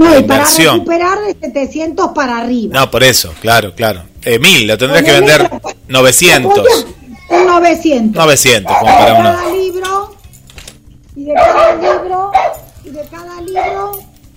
[0.00, 2.80] no, y para recuperar de 700 para arriba.
[2.80, 4.02] No, por eso, claro, claro.
[4.22, 5.50] Eh, mil, lo tendrás que vender
[5.88, 6.86] 900.
[7.30, 8.16] 900.
[8.16, 9.22] 900, como para uno.
[9.30, 10.16] Cada libro,
[11.16, 12.32] y de cada libro,
[12.84, 13.92] y de cada libro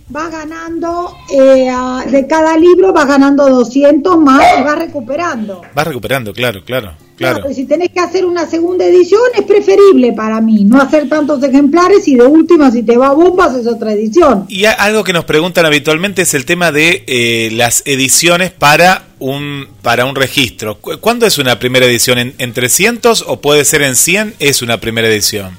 [0.09, 1.71] vas ganando, eh,
[2.07, 5.61] de cada libro vas ganando 200 más y vas recuperando.
[5.73, 6.95] Vas recuperando, claro, claro.
[7.15, 7.43] Claro.
[7.53, 12.07] si tenés que hacer una segunda edición es preferible para mí, no hacer tantos ejemplares
[12.07, 14.45] y de última si te va a bombas es otra edición.
[14.47, 19.67] Y algo que nos preguntan habitualmente es el tema de eh, las ediciones para un
[19.81, 20.79] para un registro.
[20.79, 22.17] ¿Cuándo es una primera edición?
[22.17, 24.35] ¿En, ¿En 300 o puede ser en 100?
[24.39, 25.57] Es una primera edición.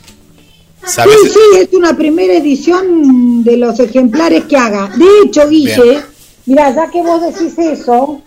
[0.86, 1.00] Sí,
[1.32, 4.90] sí, es una primera edición de los ejemplares que haga.
[4.94, 6.02] De hecho, Guille,
[6.46, 8.22] mira, ya que vos decís eso,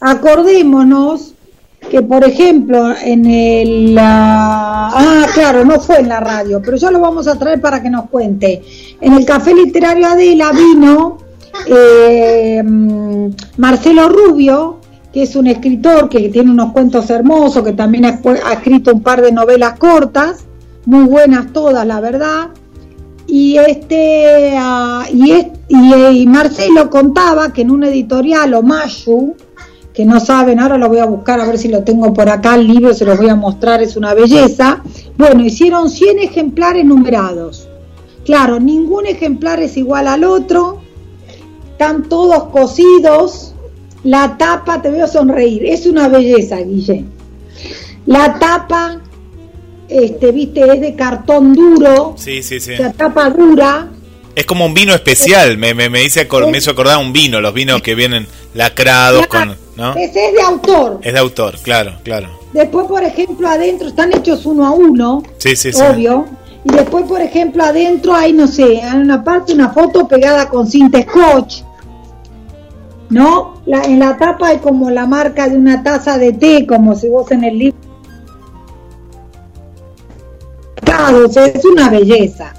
[0.00, 1.34] acordémonos
[1.90, 3.96] que, por ejemplo, en el...
[3.98, 7.90] ah, claro, no fue en la radio, pero ya lo vamos a traer para que
[7.90, 8.62] nos cuente.
[9.00, 11.18] En el Café Literario Adela vino
[11.66, 12.62] eh,
[13.56, 14.80] Marcelo Rubio,
[15.12, 19.22] que es un escritor que tiene unos cuentos hermosos, que también ha escrito un par
[19.22, 20.44] de novelas cortas
[20.88, 22.48] muy buenas todas, la verdad.
[23.26, 29.36] Y este ah, y, Marcelo contaba que en un editorial o Mayu,
[29.98, 32.54] que no saben, ahora lo voy a buscar a ver si lo tengo por acá,
[32.54, 34.80] el libro se los voy a mostrar, es una belleza.
[35.16, 37.68] Bueno, hicieron 100 ejemplares numerados.
[38.24, 40.80] Claro, ningún ejemplar es igual al otro,
[41.72, 43.54] están todos cosidos,
[44.04, 47.04] la tapa, te veo sonreír, es una belleza, Guille.
[48.06, 49.00] La tapa
[49.88, 52.14] este, viste, es de cartón duro.
[52.16, 52.76] Sí, sí, sí.
[52.78, 53.88] La tapa dura.
[54.36, 57.52] Es como un vino especial, me, me, me, dice, me hizo acordar un vino, los
[57.52, 59.56] vinos que vienen lacrados con...
[59.76, 59.94] ¿no?
[59.94, 61.00] Ese es de autor.
[61.02, 62.28] Es de autor, claro, claro.
[62.52, 66.26] Después, por ejemplo, adentro están hechos uno a uno, sí, sí, obvio.
[66.64, 70.66] Y después, por ejemplo, adentro hay, no sé, en una parte una foto pegada con
[70.66, 71.62] cinta scotch.
[73.10, 73.62] ¿No?
[73.64, 77.08] La, en la tapa hay como la marca de una taza de té, como si
[77.08, 77.88] vos en el libro
[81.36, 82.54] es una belleza.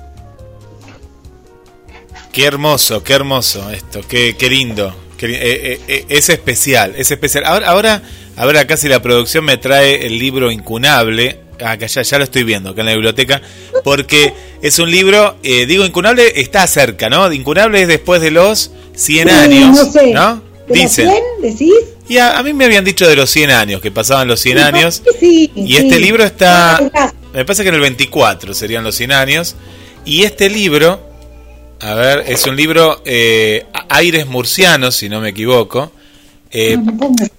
[2.32, 4.94] Qué hermoso, qué hermoso esto, qué, qué lindo.
[5.22, 7.44] Eh, eh, eh, es especial, es especial.
[7.46, 8.02] Ahora, ahora,
[8.36, 11.40] a ver acá si la producción me trae el libro Incunable.
[11.64, 13.42] Acá ya, ya lo estoy viendo, acá en la biblioteca.
[13.84, 17.32] Porque es un libro, digo, Incunable está cerca, ¿no?
[17.32, 20.14] Incunable es después de los 100 años, no, sé.
[20.14, 20.42] ¿no?
[20.68, 21.10] Dicen.
[21.42, 21.74] decís?
[22.08, 25.04] Y a, mí me habían dicho de los 100 años, que pasaban los 100 años.
[25.22, 26.80] y este libro está
[27.34, 29.56] me parece que en el 24 serían los 100 años.
[30.06, 31.09] Y este libro,
[31.82, 35.92] a ver, es un libro eh, Aires Murcianos, si no me equivoco.
[36.52, 36.78] Eh,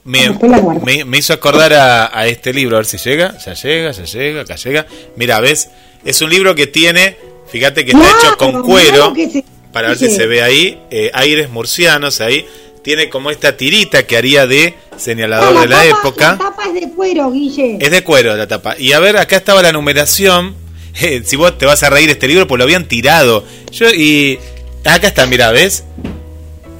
[0.04, 4.56] me, hizo acordar a, este libro, a ver si llega, ya llega, ya llega, acá
[4.56, 4.86] llega.
[5.16, 5.70] Mira, ves,
[6.04, 7.16] es un libro que tiene,
[7.50, 9.12] fíjate que está hecho con cuero,
[9.72, 12.46] para ver si se ve ahí, eh, Aires Murcianos, ahí
[12.82, 16.32] tiene como esta tirita que haría de señalador de la época.
[16.32, 17.78] La tapa es de cuero, Guille.
[17.80, 18.76] Es de cuero la tapa.
[18.78, 20.54] Y a ver, acá estaba la numeración.
[21.02, 23.44] Eh, si vos te vas a reír este libro, pues lo habían tirado.
[23.70, 24.38] Yo y
[24.84, 25.84] acá está, mira, ¿ves?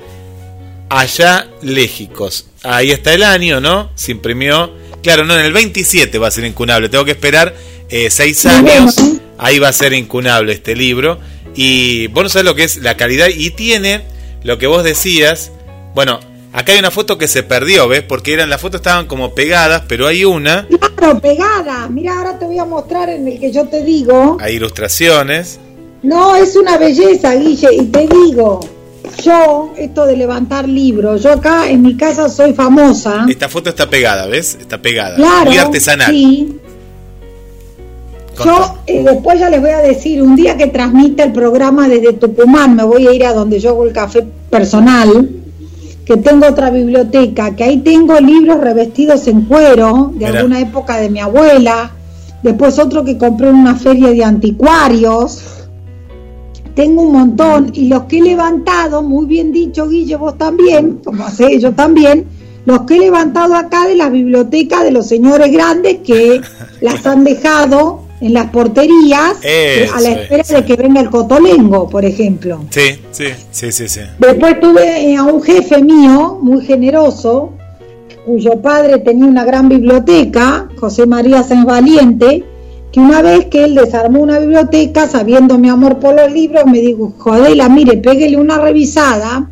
[0.89, 2.47] allá légicos.
[2.63, 3.91] Ahí está el año, ¿no?
[3.95, 4.71] Se imprimió.
[5.01, 6.89] Claro, no, en el 27 va a ser incunable.
[6.89, 7.55] Tengo que esperar
[7.89, 8.95] eh, seis años.
[9.37, 11.19] Ahí va a ser incunable este libro.
[11.55, 13.27] Y bueno, sabés lo que es la calidad.
[13.27, 14.03] Y tiene
[14.43, 15.51] lo que vos decías.
[15.95, 16.19] Bueno,
[16.53, 18.03] Acá hay una foto que se perdió, ¿ves?
[18.03, 20.67] Porque eran las fotos estaban como pegadas, pero hay una.
[20.97, 21.87] Claro, pegada.
[21.87, 24.37] Mira, ahora te voy a mostrar en el que yo te digo.
[24.41, 25.61] Hay ilustraciones.
[26.03, 28.59] No, es una belleza, Guille, y te digo,
[29.23, 33.25] yo, esto de levantar libros, yo acá en mi casa soy famosa.
[33.29, 34.57] Esta foto está pegada, ¿ves?
[34.59, 35.15] Está pegada.
[35.15, 36.11] Claro, Muy artesanal.
[36.11, 36.57] Sí.
[38.43, 42.13] Yo eh, después ya les voy a decir, un día que transmita el programa desde
[42.13, 45.29] Tucumán, me voy a ir a donde yo hago el café personal
[46.05, 51.09] que tengo otra biblioteca, que ahí tengo libros revestidos en cuero de alguna época de
[51.09, 51.91] mi abuela,
[52.41, 55.60] después otro que compré en una feria de anticuarios,
[56.75, 61.29] tengo un montón y los que he levantado, muy bien dicho Guille, vos también, como
[61.29, 62.25] sé yo también,
[62.65, 66.41] los que he levantado acá de las bibliotecas de los señores grandes que
[66.81, 71.89] las han dejado en las porterías eh, a la espera de que venga el cotolengo,
[71.89, 72.63] por ejemplo.
[72.69, 74.01] Sí, sí, sí, sí, sí.
[74.19, 77.53] Después tuve a un jefe mío, muy generoso,
[78.25, 82.45] cuyo padre tenía una gran biblioteca, José María Sáenz Valiente,
[82.91, 86.79] que una vez que él desarmó una biblioteca, sabiendo mi amor por los libros, me
[86.79, 89.49] dijo, jodela, mire, pégale una revisada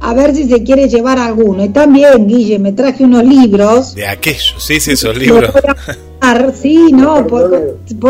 [0.00, 1.64] a ver si se quiere llevar alguno.
[1.64, 3.94] Y también, Guille, me traje unos libros.
[3.94, 5.52] De aquellos, sí, sí, esos libros.
[6.54, 7.50] Sí, no, por,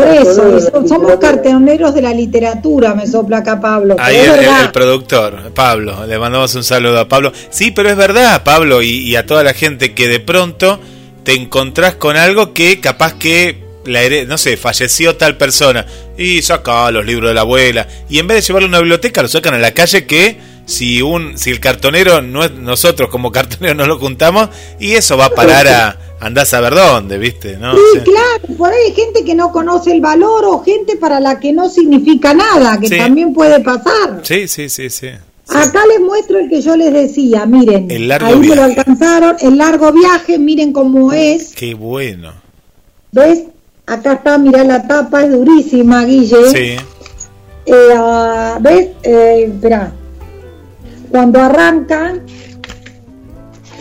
[0.05, 0.59] eso.
[0.85, 3.95] somos cartoneros de la literatura, me sopla acá Pablo.
[3.99, 6.05] Ahí el, productor, Pablo.
[6.05, 7.31] Le mandamos un saludo a Pablo.
[7.49, 10.79] Sí, pero es verdad, Pablo, y, a toda la gente que de pronto
[11.23, 15.85] te encontrás con algo que capaz que la no sé, falleció tal persona
[16.17, 19.21] y saca los libros de la abuela y en vez de llevarlo a una biblioteca
[19.21, 23.31] lo sacan a la calle que si un si el cartonero no es nosotros como
[23.31, 27.57] cartoneros no lo juntamos y eso va a parar a andás a ver dónde, ¿viste?
[27.57, 27.73] ¿No?
[27.73, 31.39] Sí, claro, por ahí hay gente que no conoce el valor o gente para la
[31.39, 34.21] que no significa nada, que también puede pasar.
[34.21, 35.09] Sí, sí, sí, sí.
[35.47, 37.89] Acá les muestro el que yo les decía, miren,
[38.21, 41.53] ahí me lo alcanzaron, el largo viaje, miren cómo es.
[41.55, 42.33] Qué bueno.
[43.11, 43.43] ¿Ves?
[43.85, 46.45] Acá está, mirá la tapa, es durísima, Guille.
[46.47, 46.77] Sí.
[47.65, 48.89] Eh, ¿Ves?
[49.03, 49.91] Eh, espera.
[51.09, 52.21] Cuando arrancan,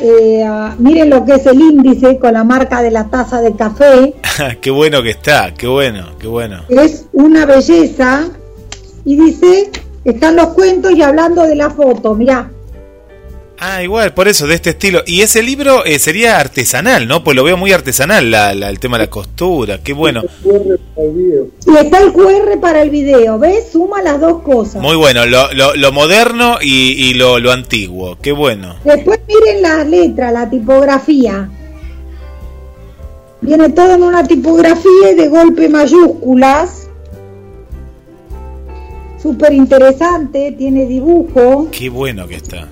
[0.01, 0.45] eh,
[0.79, 4.15] miren lo que es el índice con la marca de la taza de café.
[4.61, 6.63] qué bueno que está, qué bueno, qué bueno.
[6.69, 8.29] Es una belleza.
[9.05, 9.71] Y dice,
[10.05, 12.51] están los cuentos y hablando de la foto, mirá.
[13.63, 15.03] Ah, igual, por eso, de este estilo.
[15.07, 17.23] Y ese libro eh, sería artesanal, ¿no?
[17.23, 20.23] Pues lo veo muy artesanal, la, el tema de la costura, qué bueno.
[20.43, 23.73] Y está el QR para el video, ¿ves?
[23.73, 24.81] Suma las dos cosas.
[24.81, 28.77] Muy bueno, lo, lo, moderno y, lo, lo, antiguo, qué bueno.
[28.83, 31.51] Después miren las letras, la tipografía.
[33.43, 36.89] Viene todo en una tipografía y de golpe mayúsculas.
[39.23, 41.69] Súper interesante, tiene dibujo.
[41.71, 42.67] Qué bueno que está.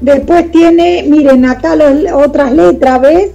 [0.00, 3.30] Después tiene, miren acá las otras letras, ¿ves?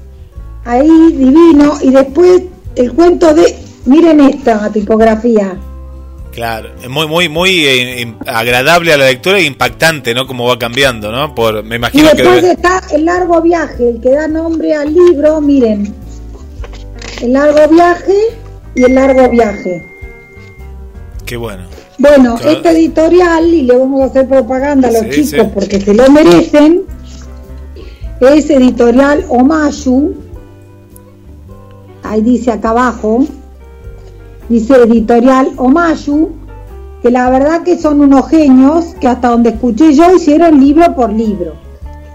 [0.63, 1.73] Ahí divino.
[1.81, 2.41] Y después
[2.75, 3.55] el cuento de,
[3.85, 5.57] miren esta tipografía.
[6.31, 10.27] Claro, es muy, muy, muy eh, agradable a la lectura e impactante, ¿no?
[10.27, 11.33] Como va cambiando, ¿no?
[11.33, 15.39] Por, me imagino y después está el largo viaje, el que da nombre al libro,
[15.39, 15.95] miren.
[17.21, 18.17] El largo viaje
[18.75, 19.85] y el largo viaje.
[21.25, 21.74] Qué bueno.
[21.97, 26.09] Bueno, este editorial, y le vamos a hacer propaganda a los chicos porque se lo
[26.09, 26.83] merecen,
[28.19, 30.13] es editorial Omayu,
[32.03, 33.25] ahí dice acá abajo,
[34.49, 36.31] dice editorial Omayu,
[37.01, 41.13] que la verdad que son unos genios que hasta donde escuché yo hicieron libro por
[41.13, 41.64] libro.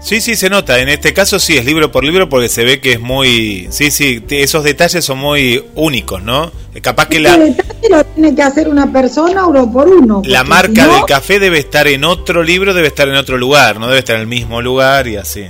[0.01, 0.79] Sí, sí, se nota.
[0.79, 3.67] En este caso sí es libro por libro porque se ve que es muy...
[3.69, 6.51] Sí, sí, esos detalles son muy únicos, ¿no?
[6.81, 7.37] Capaz que la...
[7.37, 10.21] detalle lo tiene que hacer una persona uno por uno.
[10.25, 13.87] La marca del café debe estar en otro libro, debe estar en otro lugar, no
[13.87, 15.45] debe estar en el mismo lugar y así.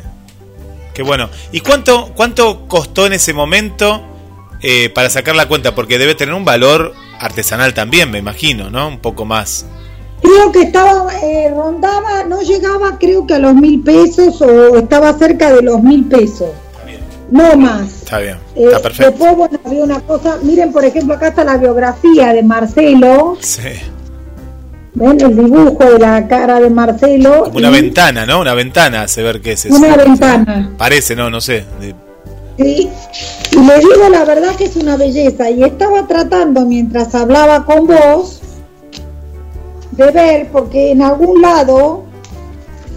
[0.93, 1.30] Qué bueno.
[1.54, 4.04] ¿Y cuánto, cuánto costó en ese momento
[4.62, 5.74] eh, para sacar la cuenta?
[5.74, 8.89] Porque debe tener un valor artesanal también, me imagino, ¿no?
[8.89, 9.66] Un poco más.
[10.22, 15.14] Creo que estaba, eh, rondaba, no llegaba creo que a los mil pesos o estaba
[15.18, 16.50] cerca de los mil pesos.
[17.32, 18.04] No más.
[18.04, 19.12] Está bien, eh, está perfecto.
[19.12, 23.38] Después, bueno, había una cosa, miren por ejemplo acá está la biografía de Marcelo.
[23.40, 23.70] Sí.
[24.94, 25.22] ¿Ven?
[25.22, 27.44] El dibujo de la cara de Marcelo.
[27.46, 28.42] Como una ventana, ¿no?
[28.42, 29.76] Una ventana, hace ver qué es eso.
[29.76, 30.74] Una ventana.
[30.78, 31.66] Parece, no, no sé.
[32.58, 32.90] Sí,
[33.52, 35.50] y le digo la verdad que es una belleza.
[35.50, 38.41] Y estaba tratando mientras hablaba con vos
[40.06, 42.04] de ver, porque en algún lado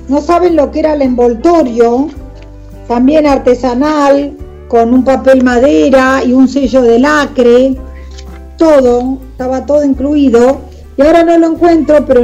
[0.08, 2.08] no saben lo que era el envoltorio,
[2.88, 4.36] también artesanal,
[4.68, 7.76] con un papel madera y un sello de lacre,
[8.56, 10.60] todo, estaba todo incluido.
[10.96, 12.22] Y ahora no lo encuentro, pero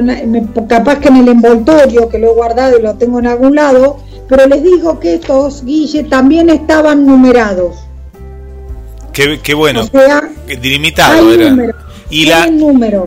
[0.68, 3.98] capaz que en el envoltorio, que lo he guardado y lo tengo en algún lado,
[4.28, 7.76] pero les digo que estos, Guille, también estaban numerados.
[9.12, 9.82] Qué, bueno,
[10.46, 11.74] delimitado era.
[12.10, 12.50] ¿Y la,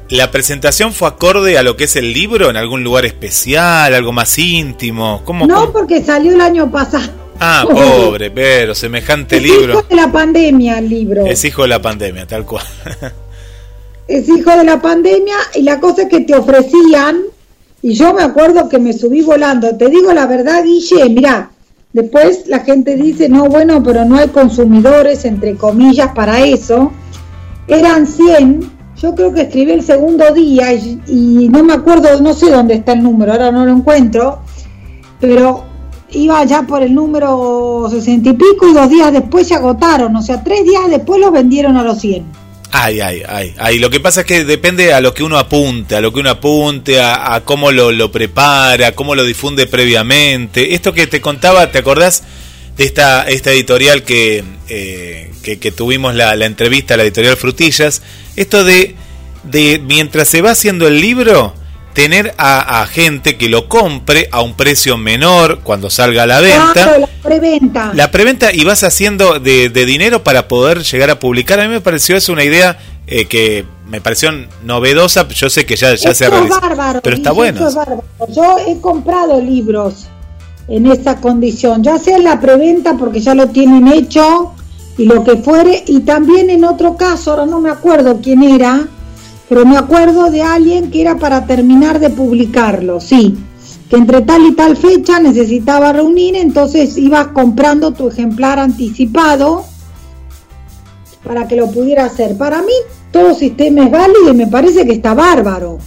[0.09, 4.13] la presentación fue acorde a lo que es el libro en algún lugar especial, algo
[4.13, 5.21] más íntimo?
[5.25, 7.11] ¿Cómo, no, porque salió el año pasado.
[7.39, 9.73] Ah, pobre, pero semejante libro.
[9.73, 11.25] Es hijo de la pandemia el libro.
[11.25, 12.63] Es hijo de la pandemia, tal cual.
[14.07, 17.23] es hijo de la pandemia y la cosa es que te ofrecían
[17.81, 19.75] Y yo me acuerdo que me subí volando.
[19.75, 21.51] Te digo la verdad, Guille, mira,
[21.91, 26.93] después la gente dice, no, bueno, pero no hay consumidores, entre comillas, para eso.
[27.67, 28.71] Eran 100,
[29.03, 32.93] yo creo que escribí el segundo día y, no me acuerdo, no sé dónde está
[32.93, 34.41] el número, ahora no lo encuentro,
[35.19, 35.65] pero
[36.11, 40.21] iba ya por el número 60 y pico y dos días después se agotaron, o
[40.21, 42.25] sea, tres días después lo vendieron a los 100.
[42.71, 43.77] Ay, ay, ay, ay.
[43.77, 46.29] Lo que pasa es que depende a lo que uno apunte, a lo que uno
[46.29, 50.73] apunte, a, cómo lo, lo, prepara, cómo lo difunde previamente.
[50.73, 52.23] Esto que te contaba, ¿te acordás
[52.77, 58.01] de esta, esta editorial que, eh, que, tuvimos la, la, entrevista, la editorial Frutillas?
[58.35, 58.95] Esto de,
[59.43, 61.53] de mientras se va haciendo el libro,
[61.93, 66.97] tener a, gente que lo compre a un precio menor cuando salga a la venta.
[66.97, 67.91] la preventa.
[67.93, 71.59] La preventa y vas haciendo de, dinero para poder llegar a publicar.
[71.59, 74.31] A mí me pareció es una idea eh, que me pareció
[74.63, 75.27] novedosa.
[75.29, 76.59] Yo sé que ya, ya se realizó.
[77.03, 77.61] pero está bueno.
[78.29, 80.07] Yo he comprado libros
[80.67, 84.53] en esta condición, ya sea en la preventa porque ya lo tienen hecho
[84.97, 88.87] y lo que fuere, y también en otro caso, ahora no me acuerdo quién era,
[89.49, 93.35] pero me acuerdo de alguien que era para terminar de publicarlo, sí,
[93.89, 99.65] que entre tal y tal fecha necesitaba reunir, entonces ibas comprando tu ejemplar anticipado
[101.23, 102.37] para que lo pudiera hacer.
[102.37, 102.73] Para mí
[103.11, 105.79] todo sistema es válido y me parece que está bárbaro.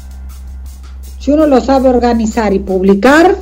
[1.18, 3.36] Si uno lo sabe organizar y publicar,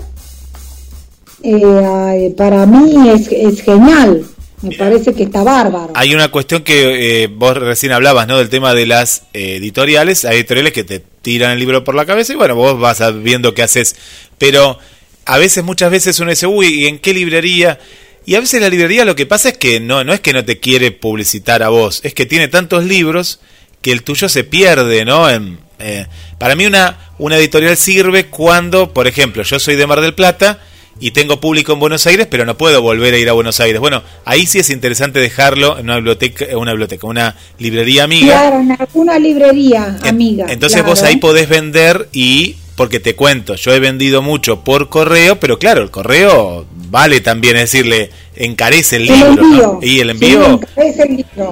[1.45, 4.25] eh, para mí es, es genial.
[4.63, 5.93] Me parece que está bárbaro.
[5.95, 8.39] Hay una cuestión que eh, vos recién hablabas, ¿no?
[8.39, 10.25] Del tema de las eh, editoriales.
[10.25, 13.53] Hay editoriales que te tiran el libro por la cabeza y bueno, vos vas viendo
[13.53, 13.95] qué haces.
[14.39, 14.79] Pero
[15.27, 17.79] a veces, muchas veces uno dice, uy, ¿y en qué librería?
[18.27, 20.45] Y a veces la librería lo que pasa es que no, no es que no
[20.45, 23.41] te quiere publicitar a vos, es que tiene tantos libros
[23.83, 25.29] que el tuyo se pierde, ¿no?
[25.29, 26.07] En, eh,
[26.39, 30.59] para mí una, una editorial sirve cuando, por ejemplo, yo soy de Mar del Plata,
[31.01, 33.81] y tengo público en Buenos Aires, pero no puedo volver a ir a Buenos Aires.
[33.81, 38.41] Bueno, ahí sí es interesante dejarlo en una biblioteca, una biblioteca, una librería amiga.
[38.41, 40.47] Claro, en alguna librería amiga.
[40.49, 45.39] Entonces vos ahí podés vender y porque te cuento, yo he vendido mucho por correo,
[45.39, 49.79] pero claro, el correo vale también, es decirle, encarece el, libro.
[49.81, 50.61] Y el envío.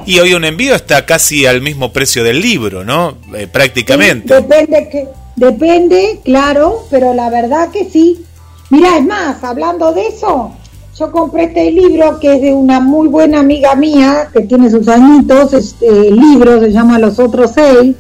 [0.06, 3.18] Y hoy un envío está casi al mismo precio del libro, ¿no?
[3.34, 4.34] Eh, prácticamente.
[4.34, 8.24] depende, que, depende, claro, pero la verdad que sí.
[8.72, 10.50] Mira, es más, hablando de eso,
[10.98, 14.88] yo compré este libro que es de una muy buena amiga mía que tiene sus
[14.88, 17.94] añitos, este libro se llama Los otros seis,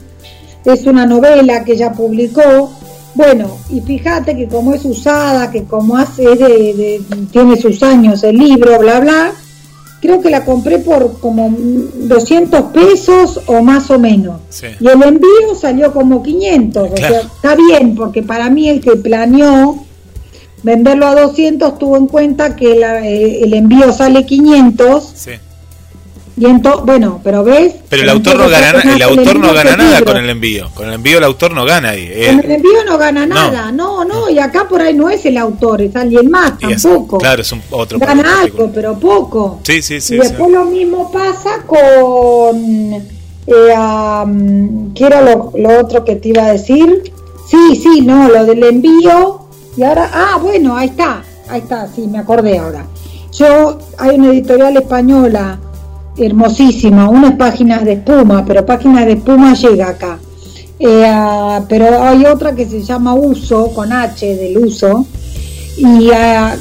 [0.64, 2.72] es una novela que ella publicó.
[3.14, 8.38] Bueno, y fíjate que como es usada, que como hace de, tiene sus años el
[8.38, 9.32] libro, bla bla,
[10.00, 14.40] creo que la compré por como 200 pesos o más o menos.
[14.80, 18.92] Y el envío salió como 500, o sea, está bien, porque para mí el que
[18.92, 19.91] planeó
[20.62, 25.12] venderlo a 200 tuvo en cuenta que eh, el envío sale 500.
[25.14, 25.32] Sí.
[26.34, 27.74] Y entonces, bueno, pero ves.
[27.90, 30.70] Pero el autor no gana, el autor no gana nada con el envío.
[30.74, 32.08] Con el envío el autor no gana ahí.
[32.26, 33.70] Con el envío no gana nada.
[33.70, 37.18] No, no, y acá por ahí no es el autor, es alguien más tampoco.
[37.18, 37.98] claro, es un otro.
[37.98, 39.60] Gana algo, pero poco.
[39.62, 40.14] Sí, sí, sí.
[40.14, 42.94] Y después lo mismo pasa con.
[43.44, 43.74] Eh,
[44.94, 47.12] ¿Qué era lo, lo otro que te iba a decir?
[47.50, 49.41] Sí, sí, no, lo del envío
[49.76, 52.84] y ahora, ah, bueno, ahí está, ahí está, sí, me acordé ahora.
[53.32, 55.58] Yo, hay una editorial española
[56.16, 60.18] hermosísima, unas páginas de espuma, pero páginas de espuma llega acá.
[60.78, 65.06] Eh, pero hay otra que se llama Uso, con H del uso,
[65.76, 66.54] y ah,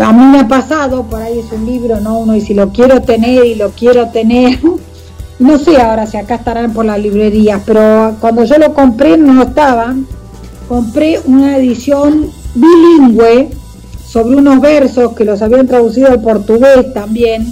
[0.00, 2.18] a mí me ha pasado, por ahí es un libro, ¿no?
[2.18, 4.58] Uno, si lo quiero tener y lo quiero tener,
[5.38, 9.42] no sé ahora si acá estarán por las librerías, pero cuando yo lo compré no
[9.42, 10.06] estaban,
[10.68, 13.50] compré una edición bilingüe
[14.04, 17.46] sobre unos versos que los habían traducido al portugués también.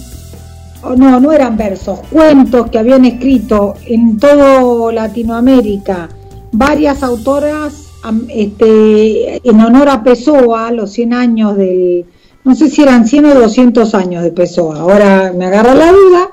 [0.82, 6.08] Oh, no, no eran versos, cuentos que habían escrito en todo Latinoamérica
[6.52, 7.86] varias autoras
[8.28, 12.06] este, en honor a Pessoa, los 100 años del,
[12.44, 16.30] no sé si eran 100 o 200 años de Pessoa, ahora me agarra la duda.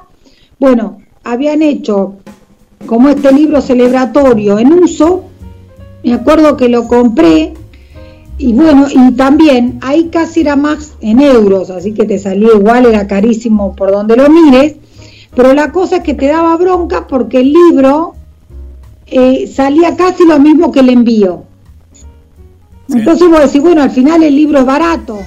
[0.60, 2.16] Bueno, habían hecho
[2.86, 5.24] como este libro celebratorio en uso,
[6.04, 7.54] me acuerdo que lo compré
[8.38, 12.86] y bueno, y también ahí casi era más en euros, así que te salía igual,
[12.86, 14.76] era carísimo por donde lo mires,
[15.36, 18.16] pero la cosa es que te daba bronca porque el libro
[19.06, 21.44] eh, salía casi lo mismo que el envío.
[22.90, 25.20] Entonces vos decís, bueno, al final el libro es barato.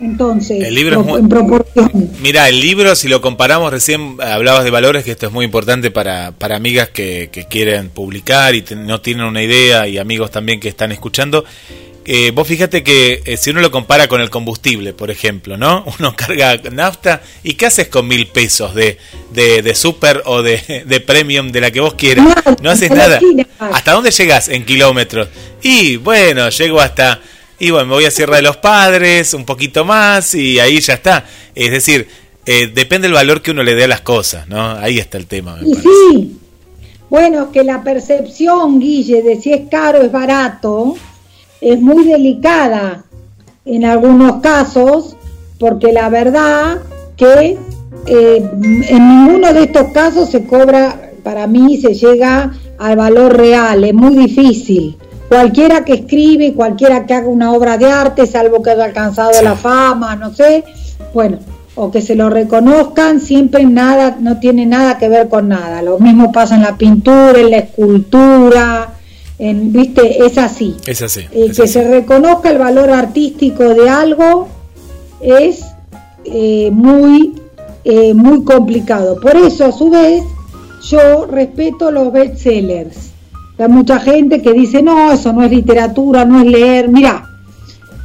[0.00, 2.10] entonces, el libro es muy, en proporción.
[2.22, 5.90] Mira, el libro, si lo comparamos, recién hablabas de valores, que esto es muy importante
[5.90, 10.58] para, para amigas que, que quieren publicar y no tienen una idea, y amigos también
[10.58, 11.44] que están escuchando.
[12.06, 15.84] Eh, vos fíjate que eh, si uno lo compara con el combustible, por ejemplo, ¿no?
[15.98, 18.98] Uno carga nafta y ¿qué haces con mil pesos de,
[19.32, 22.26] de, de super o de, de, premium, de la que vos quieras?
[22.62, 23.20] No haces nada.
[23.58, 25.28] ¿Hasta dónde llegas en kilómetros?
[25.62, 27.20] Y bueno, llego hasta
[27.58, 30.94] y bueno, me voy a Sierra de los Padres, un poquito más y ahí ya
[30.94, 31.24] está.
[31.54, 32.06] Es decir,
[32.46, 34.72] eh, depende del valor que uno le dé a las cosas, ¿no?
[34.72, 35.58] Ahí está el tema.
[35.64, 36.38] y sí,
[37.08, 40.96] bueno, que la percepción, Guille, de si es caro o es barato,
[41.72, 43.04] es muy delicada
[43.64, 45.16] en algunos casos,
[45.58, 46.78] porque la verdad
[47.16, 47.58] que
[48.06, 48.50] eh,
[48.88, 53.94] en ninguno de estos casos se cobra, para mí se llega al valor real, es
[53.94, 54.96] muy difícil
[55.28, 59.56] cualquiera que escribe, cualquiera que haga una obra de arte, salvo que haya alcanzado la
[59.56, 60.64] fama, no sé,
[61.12, 61.38] bueno,
[61.74, 65.82] o que se lo reconozcan, siempre nada, no tiene nada que ver con nada.
[65.82, 68.94] Lo mismo pasa en la pintura, en la escultura,
[69.38, 70.76] en, viste, es así.
[70.86, 71.20] Es así.
[71.32, 74.48] Eh, que se reconozca el valor artístico de algo
[75.20, 75.64] es
[76.24, 77.34] eh, muy,
[77.84, 79.20] eh, muy complicado.
[79.20, 80.22] Por eso, a su vez,
[80.82, 83.14] yo respeto los bestsellers
[83.58, 86.88] hay mucha gente que dice, no, eso no es literatura, no es leer.
[86.88, 87.28] Mira,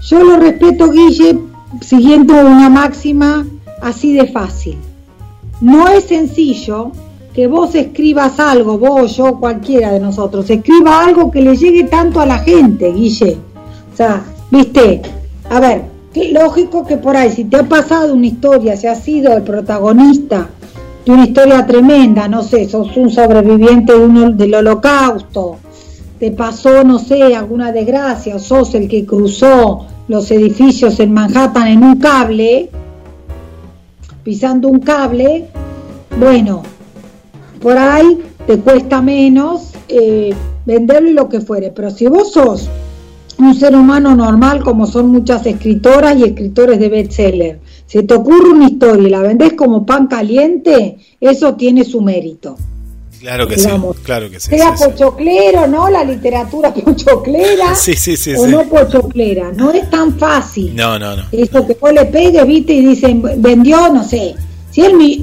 [0.08, 1.40] yo lo respeto, Guille,
[1.82, 3.48] siguiendo una máxima
[3.82, 4.78] así de fácil.
[5.60, 6.92] No es sencillo
[7.40, 12.20] que vos escribas algo, vos, yo, cualquiera de nosotros, escriba algo que le llegue tanto
[12.20, 13.38] a la gente, Guille.
[13.94, 14.22] O sea,
[14.52, 15.02] viste,
[15.50, 15.84] a ver,
[16.34, 20.50] lógico que por ahí, si te ha pasado una historia, si has sido el protagonista
[21.08, 25.60] una historia tremenda, no sé, sos un sobreviviente de uno, del holocausto,
[26.20, 31.84] te pasó, no sé, alguna desgracia, sos el que cruzó los edificios en Manhattan en
[31.86, 32.70] un cable,
[34.26, 35.48] pisando un cable,
[36.20, 36.64] bueno,
[37.62, 40.34] por ahí te cuesta menos eh,
[40.66, 42.70] venderlo y lo que fuere, pero si vos sos
[43.38, 48.50] un ser humano normal como son muchas escritoras y escritores de bestseller, si te ocurre
[48.50, 52.58] una historia y la vendés como pan caliente, eso tiene su mérito.
[53.20, 53.70] Claro que sí,
[54.04, 54.50] claro que sí.
[54.50, 55.90] Sea pochoclero, ¿no?
[55.90, 57.76] La literatura pochoclera.
[57.76, 58.34] sí, sí, sí.
[58.36, 59.52] O no pochoclera.
[59.52, 60.74] No es tan fácil.
[60.76, 61.24] No, no, no.
[61.32, 64.36] Eso que vos le pegues, viste, y dicen, vendió, no sé,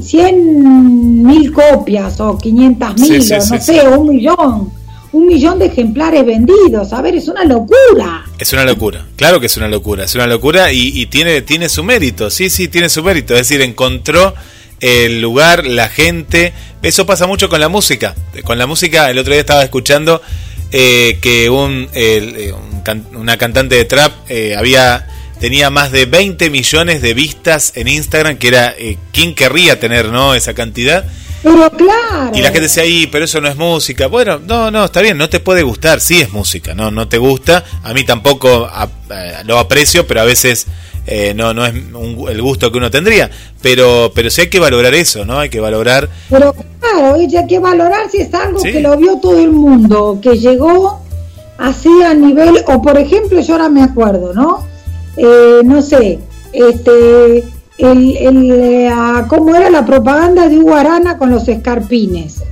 [0.02, 4.76] 100 mil copias o 500 mil, no sé, un millón
[5.16, 6.92] un millón de ejemplares vendidos.
[6.92, 8.24] A ver, es una locura.
[8.38, 11.82] Es una locura, claro que es una locura, es una locura y, tiene, tiene su
[11.82, 13.34] mérito, sí, sí, tiene su mérito.
[13.34, 14.34] Es decir, encontró
[14.80, 16.52] el lugar, la gente.
[16.82, 18.14] Eso pasa mucho con la música.
[18.44, 20.20] Con la música, el otro día estaba escuchando
[20.70, 22.52] eh, que un, eh,
[23.14, 25.06] una cantante de trap eh, había
[25.40, 28.74] tenía más de 20 millones de vistas en Instagram, que era
[29.12, 31.06] quién querría tener no esa cantidad
[31.46, 32.32] pero claro.
[32.34, 34.08] Y la gente dice ahí, pero eso no es música.
[34.08, 37.18] Bueno, no, no, está bien, no te puede gustar, sí es música, no, no te
[37.18, 37.64] gusta.
[37.84, 40.66] A mí tampoco eh, lo aprecio, pero a veces
[41.06, 43.30] eh, no, no es el gusto que uno tendría.
[43.62, 45.38] Pero, pero sí hay que valorar eso, ¿no?
[45.38, 46.08] Hay que valorar.
[46.30, 50.36] Pero claro, hay que valorar si es algo que lo vio todo el mundo, que
[50.36, 51.00] llegó
[51.58, 54.66] así a nivel, o por ejemplo, yo ahora me acuerdo, ¿no?
[55.16, 56.18] Eh, no sé,
[56.52, 57.44] este
[57.78, 58.90] el, el, eh,
[59.28, 62.42] cómo era la propaganda de Hugo Arana con los escarpines.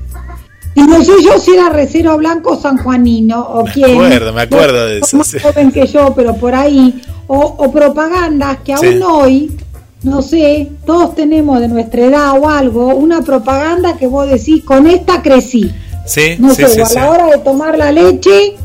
[0.76, 3.96] Y no sé yo si era Recero Blanco o San Juanino o quién.
[3.96, 5.16] Me acuerdo, me acuerdo de eso.
[5.16, 7.00] Más joven que yo, pero por ahí.
[7.26, 9.56] O, propagandas que aún hoy,
[10.02, 14.86] no sé, todos tenemos de nuestra edad o algo, una propaganda que vos decís, con
[14.86, 15.72] esta crecí.
[16.04, 18.56] Sí, no sé, a la hora de tomar la leche,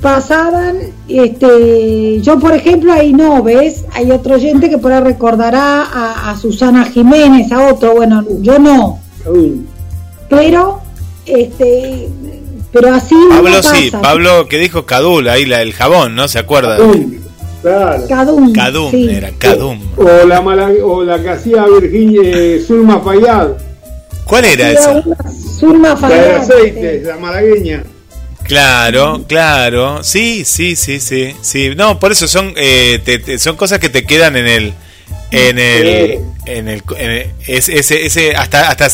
[0.00, 0.78] pasaban,
[1.08, 3.84] este, yo por ejemplo ahí no, ¿ves?
[3.92, 5.82] Hay otro oyente que por ahí recordará
[6.30, 9.00] a, Susana Jiménez, a otro, bueno, yo no.
[10.28, 10.80] Pero,
[11.26, 12.08] este,
[12.72, 16.28] pero así Pablo sí, Pablo que dijo Cadul, ahí la, el jabón, ¿no?
[16.28, 16.78] ¿Se acuerda?
[18.08, 19.80] Cadum, Cadum, era Cadum.
[19.96, 20.40] O la,
[20.84, 23.48] o la que hacía Virginia eh, Zulma Fayad.
[24.24, 25.02] ¿Cuál era esa?
[25.58, 26.36] Zulma Fayad.
[26.36, 27.82] aceite, la malagueña.
[28.48, 31.74] Claro, claro, sí, sí, sí, sí, sí.
[31.76, 34.72] No, por eso son eh, son cosas que te quedan en el,
[35.30, 36.82] en el, en el,
[37.46, 38.88] ese, ese, hasta, hasta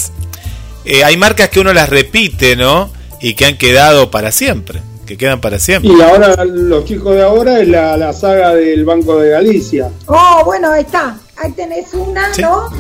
[0.85, 2.93] eh, hay marcas que uno las repite, ¿no?
[3.21, 5.93] Y que han quedado para siempre, que quedan para siempre.
[5.97, 9.89] Y ahora los chicos de ahora es la, la saga del Banco de Galicia.
[10.07, 12.71] Oh, bueno, ahí está, ahí tenés una, ¿no?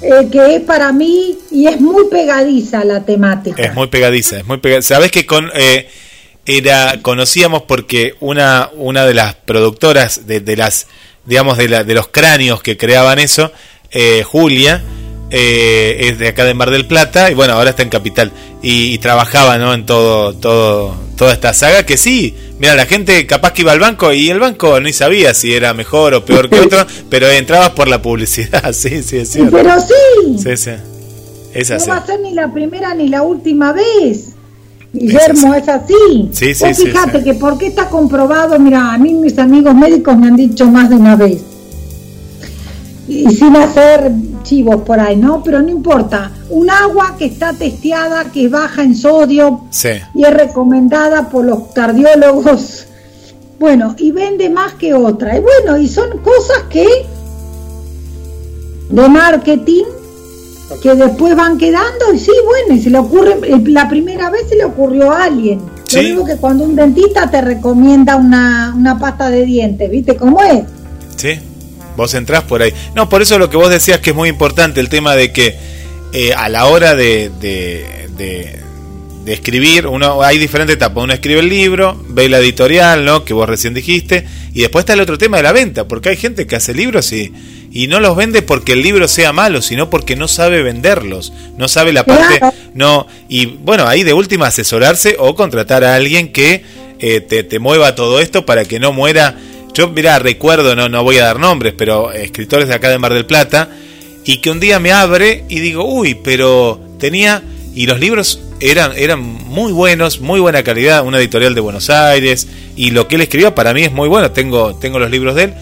[0.00, 3.60] Eh, que es para mí y es muy pegadiza la temática.
[3.62, 4.94] Es muy pegadiza, es muy pegadiza.
[4.94, 5.88] Sabes que con eh,
[6.46, 10.86] era conocíamos porque una una de las productoras de, las
[11.24, 13.50] digamos, de, la, de los cráneos que creaban eso,
[13.90, 14.82] eh, Julia,
[15.30, 18.32] eh, es de acá de Mar del Plata y bueno, ahora está en Capital
[18.62, 19.74] y, trabajaba ¿no?
[19.74, 23.80] en todo, todo, toda esta saga que sí, mira, la gente capaz que iba al
[23.80, 27.70] banco y el banco ni sabía si era mejor o peor que otro, pero entrabas
[27.70, 29.56] por la publicidad, sí, sí, es cierto.
[29.56, 30.38] Pero sí.
[30.42, 30.70] Sí, sí.
[31.54, 31.88] Es así.
[31.88, 34.33] No va a ser ni la primera ni la última vez.
[34.94, 36.30] Guillermo, es así.
[36.32, 40.36] Sí, sí, fíjate que porque está comprobado, mira, a mí mis amigos médicos me han
[40.36, 41.42] dicho más de una vez.
[43.08, 44.12] Y sin hacer
[44.44, 45.42] chivos por ahí, ¿no?
[45.42, 46.30] Pero no importa.
[46.48, 49.64] Un agua que está testeada, que es baja en sodio
[50.14, 52.86] y es recomendada por los cardiólogos.
[53.58, 55.36] Bueno, y vende más que otra.
[55.36, 56.86] Y bueno, y son cosas que
[58.90, 59.84] de marketing
[60.82, 64.48] que después van quedando y sí, bueno, y se le ocurre, eh, la primera vez
[64.48, 65.60] se le ocurrió a alguien.
[65.88, 70.42] Yo digo que cuando un dentista te recomienda una, una pasta de dientes, ¿viste cómo
[70.42, 70.64] es?
[71.16, 71.38] Sí,
[71.96, 72.72] vos entrás por ahí.
[72.94, 75.56] No, por eso lo que vos decías que es muy importante el tema de que
[76.12, 81.04] eh, a la hora de, de, de, escribir, uno hay diferentes etapas.
[81.04, 83.24] Uno escribe el libro, ve la editorial, ¿no?
[83.24, 86.16] Que vos recién dijiste, y después está el otro tema de la venta, porque hay
[86.16, 87.32] gente que hace libros y,
[87.72, 91.66] y no los vende porque el libro sea malo, sino porque no sabe venderlos, no
[91.66, 92.40] sabe la parte,
[92.72, 96.62] no, y bueno, ahí de última asesorarse o contratar a alguien que
[97.00, 99.36] eh, te, te mueva todo esto para que no muera.
[99.74, 103.12] Yo, mira, recuerdo, no, no voy a dar nombres, pero escritores de acá de Mar
[103.12, 103.68] del Plata,
[104.24, 107.42] y que un día me abre y digo, uy, pero tenía,
[107.74, 112.48] y los libros eran, eran muy buenos, muy buena calidad, una editorial de Buenos Aires,
[112.76, 115.44] y lo que él escribió para mí es muy bueno, tengo, tengo los libros de
[115.44, 115.54] él,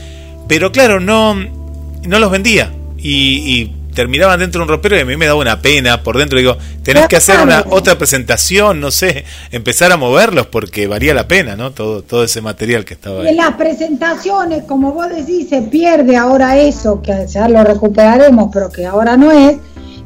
[0.49, 5.05] pero claro, no, no los vendía, y, y terminaban dentro de un ropero y a
[5.05, 6.39] mí me daba una pena por dentro.
[6.39, 11.29] Digo, tenés que hacer una otra presentación, no sé, empezar a moverlos porque valía la
[11.29, 11.73] pena, ¿no?
[11.73, 13.29] Todo, todo ese material que estaba ahí.
[13.29, 18.71] En las presentaciones, como vos decís, se pierde ahora eso, que ya lo recuperaremos, pero
[18.71, 19.57] que ahora no es.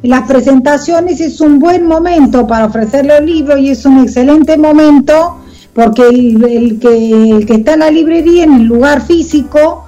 [0.03, 5.39] Las presentaciones es un buen momento para ofrecer los libros y es un excelente momento
[5.73, 9.85] porque el, que, el que está en la librería, en el lugar físico,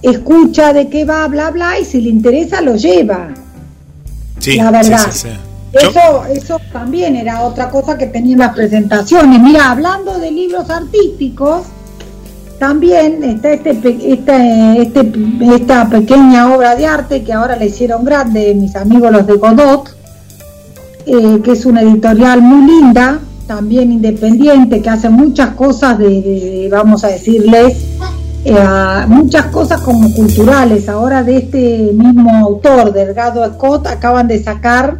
[0.00, 3.28] escucha de qué va, bla, bla, y si le interesa lo lleva.
[4.38, 5.06] Sí, la verdad.
[5.70, 9.40] Eso, eso también era otra cosa que tenían las presentaciones.
[9.40, 11.66] Mira, hablando de libros artísticos,
[12.58, 15.12] también está este, este, este,
[15.54, 19.96] esta pequeña obra de arte que ahora le hicieron grande mis amigos los de Godot,
[21.06, 27.04] eh, que es una editorial muy linda, también independiente, que hace muchas cosas de vamos
[27.04, 27.76] a decirles,
[28.44, 28.54] eh,
[29.06, 30.88] muchas cosas como culturales.
[30.88, 34.98] Ahora de este mismo autor, Delgado Scott, acaban de sacar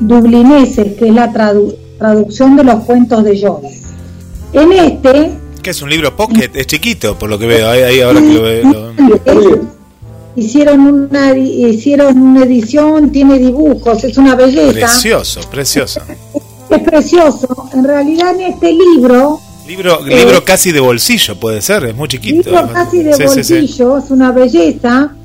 [0.00, 1.32] Dublineses, que es la
[1.98, 3.86] traducción de los cuentos de Joyce.
[4.52, 5.45] En este...
[5.66, 8.42] Que es un libro pocket, es chiquito, por lo que veo, ahí, ahora que lo
[8.42, 8.92] veo.
[10.36, 14.72] Hicieron una, hicieron una edición, tiene dibujos, es una belleza.
[14.72, 16.02] Precioso, precioso.
[16.70, 17.68] Es precioso.
[17.74, 22.48] En realidad en este libro Libro, libro casi de bolsillo, puede ser, es muy chiquito.
[22.48, 25.16] Libro casi de bolsillo, es una belleza.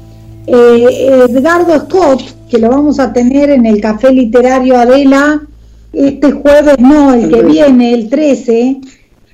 [0.48, 5.40] Eh, Edgardo Scott, que lo vamos a tener en el Café Literario Adela
[5.94, 8.82] este jueves, no, el que viene, el 13,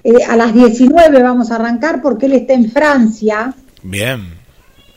[0.09, 3.53] eh, a las 19 vamos a arrancar porque él está en Francia.
[3.83, 4.21] Bien.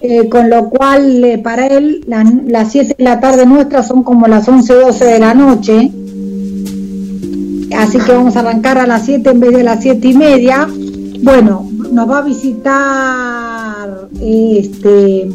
[0.00, 4.48] Eh, con lo cual para él las 7 de la tarde nuestras son como las
[4.48, 5.90] 11, 12 de la noche
[7.80, 10.68] así que vamos a arrancar a las 7 en vez de las 7 y media.
[11.22, 15.28] Bueno, nos va a visitar este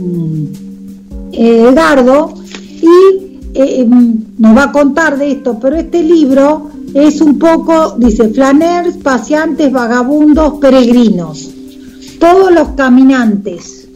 [1.31, 2.33] Edgardo
[2.81, 7.95] y eh, em, nos va a contar de esto, pero este libro es un poco,
[7.97, 11.51] dice, flaners, paseantes, vagabundos, peregrinos,
[12.17, 13.89] todos los caminantes,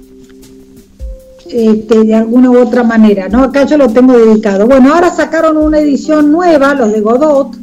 [1.49, 3.43] este, de alguna u otra manera, ¿no?
[3.43, 4.67] Acá yo lo tengo dedicado.
[4.67, 7.55] Bueno, ahora sacaron una edición nueva, los de Godot,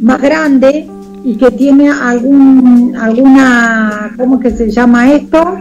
[0.00, 0.88] más grande
[1.24, 5.56] y que tiene algún alguna cómo que se llama esto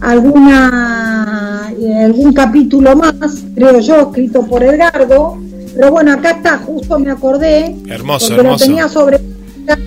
[0.00, 5.38] alguna eh, algún capítulo más creo yo escrito por Edgardo
[5.74, 9.20] pero bueno acá está justo me acordé hermoso porque lo tenía sobre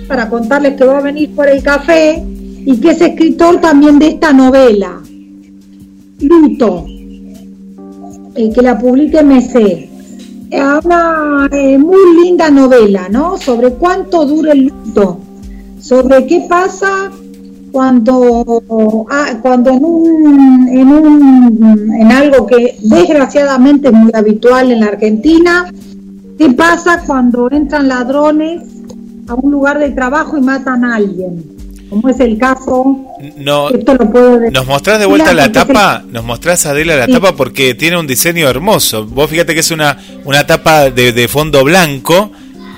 [0.08, 4.08] para contarles que va a venir por el café y que es escritor también de
[4.08, 5.00] esta novela
[6.20, 6.86] Luto
[8.34, 9.96] el que la publique MC
[10.84, 13.38] una eh, muy linda novela, ¿no?
[13.38, 15.18] Sobre cuánto dura el luto,
[15.80, 17.10] sobre qué pasa
[17.72, 24.80] cuando, ah, cuando en, un, en, un, en algo que desgraciadamente es muy habitual en
[24.80, 25.70] la Argentina,
[26.38, 28.62] qué pasa cuando entran ladrones
[29.28, 31.44] a un lugar de trabajo y matan a alguien.
[31.90, 33.04] como es el caso.
[33.36, 36.02] No, ¿Nos mostrás de vuelta la tapa?
[36.10, 37.34] ¿Nos mostrás, Adela, la tapa?
[37.34, 39.06] Porque tiene un diseño hermoso.
[39.06, 42.30] Vos fíjate que es una, una tapa de, de fondo blanco,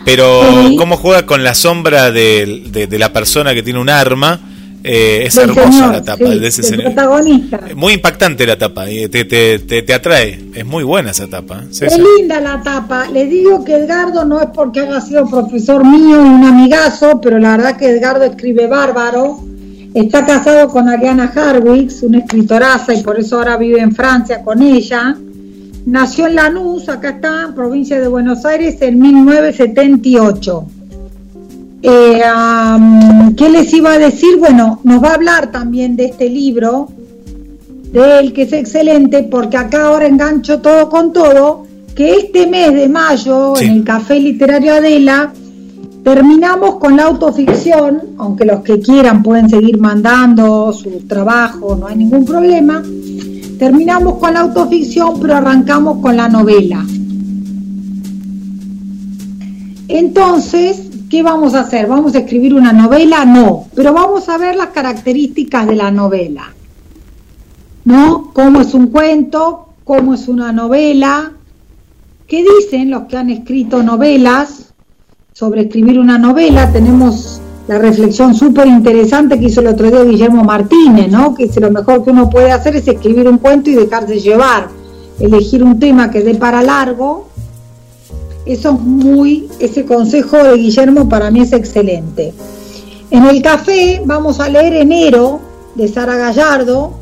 [0.05, 0.41] pero
[0.77, 4.41] cómo juega con la sombra de, de, la persona que tiene un arma.
[4.85, 7.61] Eh, es hermosa la tapa de ese protagonista.
[7.75, 10.39] Muy impactante la tapa, te, te, te, atrae.
[10.55, 11.65] Es muy buena esa tapa.
[11.65, 11.87] ¿eh?
[11.87, 13.09] Es linda la tapa.
[13.11, 17.39] Le digo que Edgardo no es porque haya sido profesor mío y un amigazo, pero
[17.39, 19.49] la verdad que Edgardo escribe bárbaro
[19.95, 24.63] Está casado con Ariana Harwitz, una escritoraza, y por eso ahora vive en Francia con
[24.63, 25.17] ella.
[25.87, 30.67] Nació en Lanús, acá está, en provincia de Buenos Aires, en 1978.
[31.83, 32.23] Eh,
[33.37, 34.37] ¿Qué les iba a decir?
[34.39, 36.89] Bueno, nos va a hablar también de este libro,
[37.93, 42.75] de él, que es excelente, porque acá ahora engancho todo con todo, que este mes
[42.75, 45.33] de mayo, en el Café Literario Adela,
[46.09, 51.97] Terminamos con la autoficción, aunque los que quieran pueden seguir mandando sus trabajos, no hay
[51.97, 52.83] ningún problema.
[53.59, 56.83] Terminamos con la autoficción, pero arrancamos con la novela.
[59.89, 61.87] Entonces, ¿qué vamos a hacer?
[61.87, 63.25] ¿Vamos a escribir una novela?
[63.25, 66.53] No, pero vamos a ver las características de la novela.
[67.85, 68.31] ¿No?
[68.33, 69.69] ¿Cómo es un cuento?
[69.85, 71.33] ¿Cómo es una novela?
[72.27, 74.69] ¿Qué dicen los que han escrito novelas?
[75.39, 80.43] sobre escribir una novela, tenemos la reflexión súper interesante que hizo el otro día Guillermo
[80.43, 81.33] Martínez, ¿no?
[81.33, 84.67] que lo mejor que uno puede hacer es escribir un cuento y dejarse llevar,
[85.21, 87.29] elegir un tema que dé para largo.
[88.49, 92.33] Eso es muy, ese consejo de Guillermo para mí es excelente.
[93.11, 95.41] En el café vamos a leer Enero
[95.75, 96.95] de Sara Gallardo.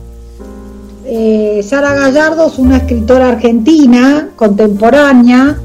[1.04, 5.60] Eh, Sara Gallardo es una escritora argentina contemporánea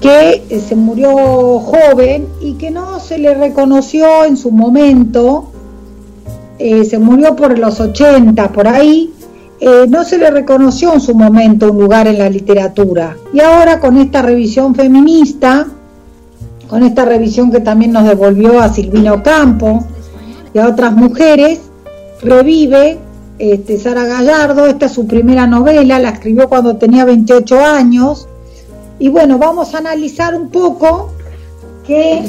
[0.00, 5.50] que eh, se murió joven y que no se le reconoció en su momento,
[6.58, 9.12] eh, se murió por los 80, por ahí,
[9.66, 13.16] eh, no se le reconoció en su momento un lugar en la literatura.
[13.32, 15.66] Y ahora con esta revisión feminista,
[16.68, 19.82] con esta revisión que también nos devolvió a Silvino Campo
[20.52, 21.62] y a otras mujeres,
[22.20, 22.98] revive
[23.38, 28.28] este, Sara Gallardo, esta es su primera novela, la escribió cuando tenía 28 años,
[28.98, 31.10] y bueno, vamos a analizar un poco
[31.86, 32.22] que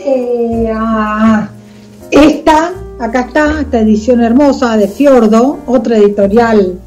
[0.00, 0.72] eh,
[2.10, 2.72] esta,
[3.02, 6.78] acá está, esta edición hermosa de Fiordo, otra editorial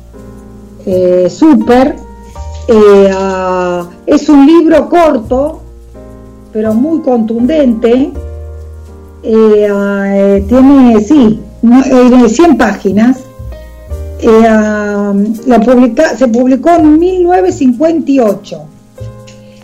[0.86, 1.98] eh, súper.
[2.68, 3.12] Eh,
[4.06, 5.60] es un libro corto,
[6.54, 8.12] pero muy contundente.
[9.22, 11.42] tiene, sí,
[12.30, 13.18] 100 páginas.
[15.66, 18.62] publica, se publicó en 1958.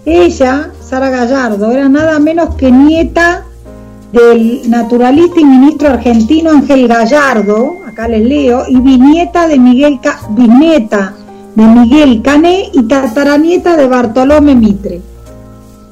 [0.06, 3.46] Ella, Sara Gallardo, era nada menos que nieta
[4.12, 10.00] del naturalista y ministro argentino Ángel Gallardo, acá les leo, y bisnieta de Miguel,
[10.30, 11.14] bisnieta
[11.56, 15.02] de Miguel Cané y tataranieta de Bartolomé Mitre.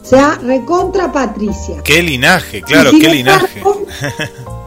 [0.02, 1.82] O sea, recontra Patricia.
[1.84, 3.62] Qué linaje, claro, qué linaje.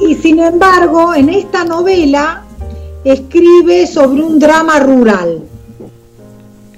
[0.01, 2.45] y sin embargo, en esta novela
[3.05, 5.43] escribe sobre un drama rural.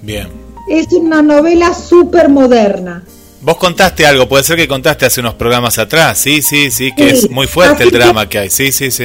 [0.01, 3.03] Bien es una novela súper moderna.
[3.45, 7.11] Vos contaste algo, puede ser que contaste hace unos programas atrás, sí, sí, sí, que
[7.11, 9.05] es muy fuerte el drama que, hay, sí, sí, sí.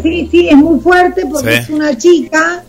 [0.00, 2.62] Sí, sí, es muy fuerte porque es una chica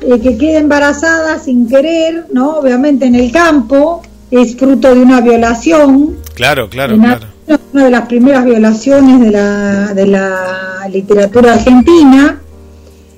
[0.00, 2.60] eh, que queda embarazada sin querer, ¿no?
[2.60, 6.16] Obviamente en el campo, es fruto de una violación.
[6.34, 7.26] Claro, claro, claro.
[7.74, 12.40] Una de las primeras violaciones de la, de la literatura argentina.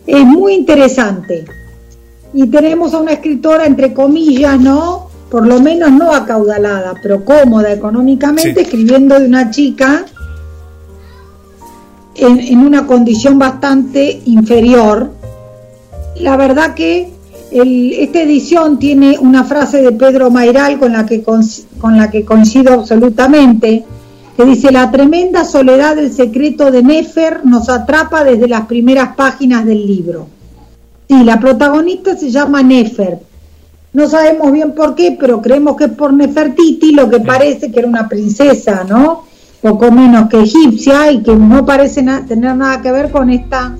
[0.06, 1.44] Es muy interesante
[2.32, 5.09] y tenemos a una escritora, entre comillas, ¿no?
[5.30, 10.04] Por lo menos no acaudalada, pero cómoda económicamente, escribiendo de una chica
[12.14, 15.12] en, una condición bastante inferior.
[16.16, 17.10] La verdad que
[17.50, 22.74] esta edición tiene una frase de Pedro Mairal con la, que, con la que coincido
[22.74, 23.84] absolutamente,
[24.36, 29.64] que dice, la tremenda soledad del secreto de Nefer nos atrapa desde las primeras páginas
[29.64, 30.26] del libro.
[31.08, 33.29] Sí, la protagonista se llama Nefer.
[33.92, 37.80] No sabemos bien por qué, pero creemos que es por Nefertiti, lo que parece que
[37.80, 39.24] era una princesa, ¿no?
[39.60, 43.76] Poco menos que egipcia y que no parece tener nada que ver con esta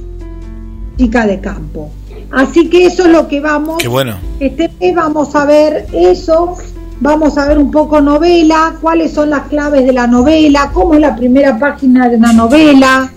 [0.97, 1.91] chica de campo.
[2.33, 3.79] Así que eso es lo que vamos.
[3.79, 4.17] Qué bueno.
[4.41, 6.57] Este vamos a ver eso,
[7.01, 11.01] vamos a ver un poco novela, cuáles son las claves de la novela, cómo es
[11.01, 13.11] la primera página de una novela,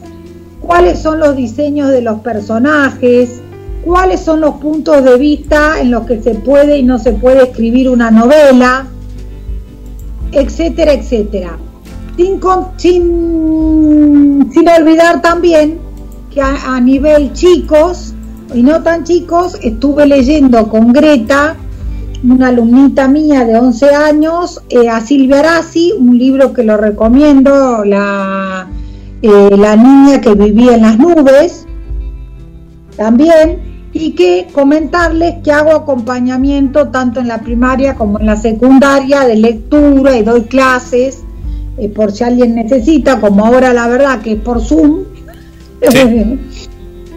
[0.62, 3.42] cuáles son los diseños de los personajes,
[3.84, 7.44] cuáles son los puntos de vista en los que se puede y no se puede
[7.44, 8.88] escribir una novela,
[10.32, 11.58] etcétera, etcétera.
[12.16, 12.40] Sin,
[12.78, 14.24] sin
[14.54, 15.80] sin olvidar también
[16.32, 18.14] que a, nivel chicos
[18.54, 21.56] y no tan chicos, estuve leyendo con Greta,
[22.24, 27.84] una alumnita mía de 11 años, eh, a Silvia Arasi, un libro que lo recomiendo,
[27.84, 28.68] la,
[29.24, 31.66] eh, la niña que vivía en las nubes,
[32.96, 39.22] también y que comentarles que hago acompañamiento tanto en la primaria como en la secundaria
[39.22, 41.24] de lectura y doy clases
[41.78, 45.04] eh, por si alguien necesita, como ahora la verdad que es por Zoom.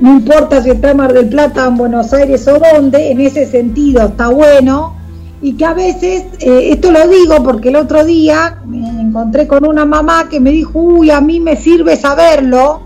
[0.00, 3.46] no importa si está en Mar del Plata, en Buenos Aires o donde, en ese
[3.46, 4.94] sentido está bueno.
[5.42, 9.66] Y que a veces, eh, esto lo digo porque el otro día me encontré con
[9.66, 12.85] una mamá que me dijo, uy, a mí me sirve saberlo,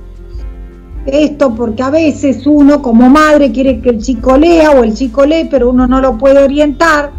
[1.13, 5.25] esto porque a veces uno como madre quiere que el chico lea o el chico
[5.27, 7.11] lee, pero uno no lo puede orientar.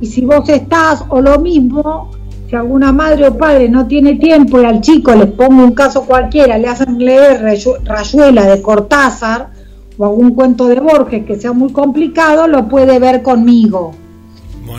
[0.00, 2.10] Y si vos estás o lo mismo,
[2.48, 6.04] si alguna madre o padre no tiene tiempo y al chico les pongo un caso
[6.04, 7.42] cualquiera, le hacen leer
[7.84, 9.50] Rayuela de Cortázar
[9.98, 13.92] o algún cuento de Borges que sea muy complicado, lo puede ver conmigo.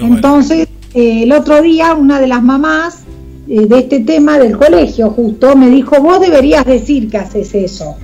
[0.01, 3.03] Entonces, eh, el otro día una de las mamás
[3.47, 7.95] eh, de este tema del colegio justo me dijo, vos deberías decir que haces eso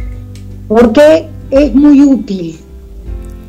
[0.68, 2.60] porque es muy útil.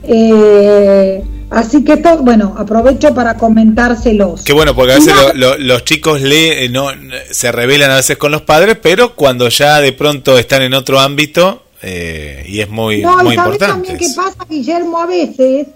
[0.04, 4.42] Eh, así que esto, bueno, aprovecho para comentárselos.
[4.44, 6.88] Qué bueno, porque a veces los chicos lee, eh, no,
[7.30, 11.00] se revelan a veces con los padres, pero cuando ya de pronto están en otro
[11.00, 13.66] ámbito, eh, y es muy, no, muy importante.
[13.66, 15.66] también qué pasa, Guillermo, a veces,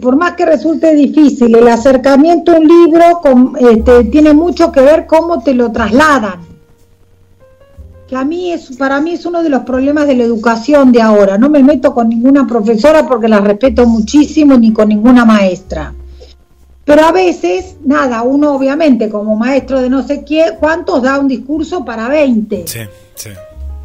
[0.00, 4.80] por más que resulte difícil, el acercamiento a un libro con, este, tiene mucho que
[4.80, 6.57] ver cómo te lo trasladan
[8.08, 11.02] que a mí es, para mí es uno de los problemas de la educación de
[11.02, 11.36] ahora.
[11.36, 15.94] No me meto con ninguna profesora porque la respeto muchísimo, ni con ninguna maestra.
[16.86, 21.28] Pero a veces, nada, uno obviamente como maestro de no sé qué, ¿cuántos da un
[21.28, 22.66] discurso para 20?
[22.66, 22.78] Sí,
[23.14, 23.30] sí.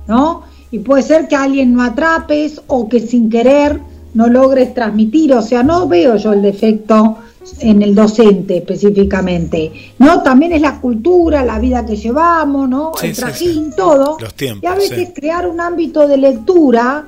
[0.07, 0.43] ¿No?
[0.71, 3.81] Y puede ser que alguien no atrapes o que sin querer
[4.13, 5.33] no logres transmitir.
[5.33, 7.17] O sea, no veo yo el defecto
[7.59, 10.21] en el docente específicamente, ¿no?
[10.21, 12.91] También es la cultura, la vida que llevamos, ¿no?
[13.01, 14.17] el trajín, todo.
[14.61, 17.05] y a veces crear un ámbito de lectura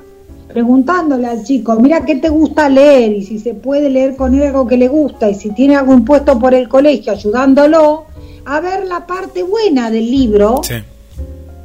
[0.48, 4.42] preguntándole al chico, mira qué te gusta leer y si se puede leer con él
[4.44, 8.04] algo que le gusta y si tiene algo impuesto por el colegio, ayudándolo
[8.44, 10.60] a ver la parte buena del libro,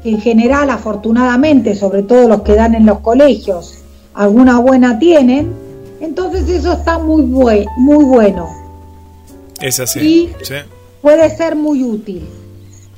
[0.04, 3.76] que en general, afortunadamente, sobre todo los que dan en los colegios,
[4.16, 5.54] alguna buena tienen,
[6.02, 8.61] entonces eso está muy, muy bueno.
[9.62, 10.32] Es así.
[11.02, 12.28] puede ser muy útil.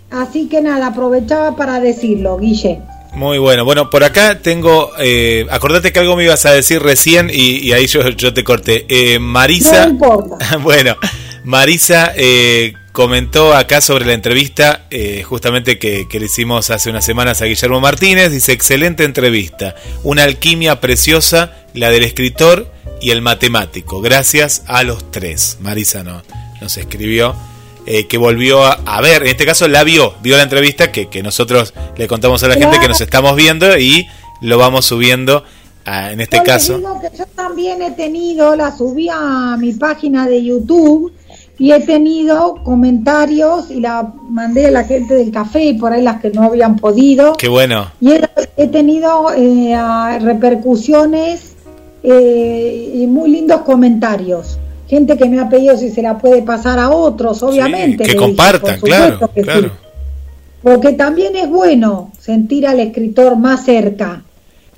[0.09, 2.79] Así que nada, aprovechaba para decirlo, Guille.
[3.15, 3.65] Muy bueno.
[3.65, 4.91] Bueno, por acá tengo.
[4.99, 8.85] Eh, acordate que algo me ibas a decir recién y, ahí yo, yo, te corté.
[8.89, 9.91] Eh, Marisa.
[10.61, 10.95] bueno,
[11.43, 17.05] Marisa eh, comentó acá sobre la entrevista, eh, justamente que, que, le hicimos hace unas
[17.05, 18.31] semanas a Guillermo Martínez.
[18.31, 19.75] Dice: excelente entrevista.
[20.03, 24.01] Una alquimia preciosa, la del escritor y el matemático.
[24.01, 25.57] Gracias a los tres.
[25.59, 26.21] Marisa no
[26.63, 27.35] nos escribió,
[27.85, 31.21] eh, que volvió a, ver, en este caso la vio, vio la entrevista que, que
[31.21, 34.07] nosotros le contamos a la gente que nos estamos viendo y
[34.41, 35.43] lo vamos subiendo
[35.85, 36.79] en este caso.
[36.79, 41.11] yo también he tenido, la subí a mi página de YouTube
[41.59, 46.01] y he tenido comentarios y la mandé a la gente del café y por ahí
[46.01, 47.33] las que no habían podido.
[47.33, 47.91] Qué bueno.
[47.99, 48.13] Y
[48.57, 49.75] he, tenido eh,
[50.19, 51.53] repercusiones
[52.01, 54.57] eh, y muy lindos comentarios
[54.87, 58.03] gente que me ha pedido si se la puede pasar a otros, obviamente.
[58.03, 59.29] que compartan, claro,
[60.61, 64.23] Porque también es bueno sentir al escritor más cerca.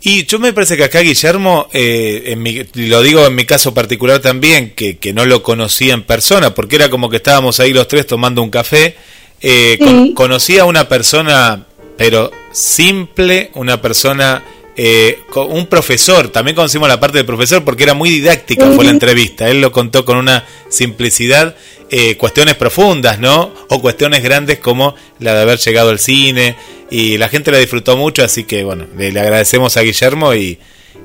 [0.01, 4.19] Y yo me parece que acá Guillermo, eh, en lo digo en mi caso particular
[4.19, 7.87] también, que, que, no lo conocía en persona, porque era como que estábamos ahí los
[7.87, 8.95] tres tomando un café,
[9.41, 11.65] eh, conocía a una persona,
[11.97, 14.43] pero simple, una persona
[14.77, 18.91] eh, un profesor, también conocimos la parte del profesor porque era muy didáctica, fue la
[18.91, 21.55] entrevista, él lo contó con una simplicidad,
[21.89, 23.53] eh, cuestiones profundas, ¿no?
[23.69, 26.57] O cuestiones grandes como la de haber llegado al cine
[26.91, 30.59] y la gente la disfrutó mucho, así que bueno, le, agradecemos a Guillermo y,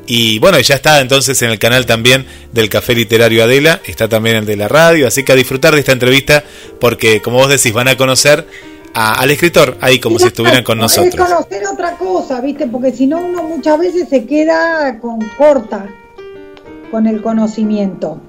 [0.07, 4.35] y bueno, ya está entonces en el canal también del Café Literario Adela, está también
[4.35, 6.43] el de la radio, así que a disfrutar de esta entrevista
[6.81, 8.47] porque como vos decís van a conocer
[8.95, 11.15] al escritor ahí como si estuvieran con nosotros.
[11.15, 12.67] Es conocer otra cosa, ¿viste?
[12.67, 15.87] Porque si no uno muchas veces se queda con corta
[16.91, 18.21] con el conocimiento.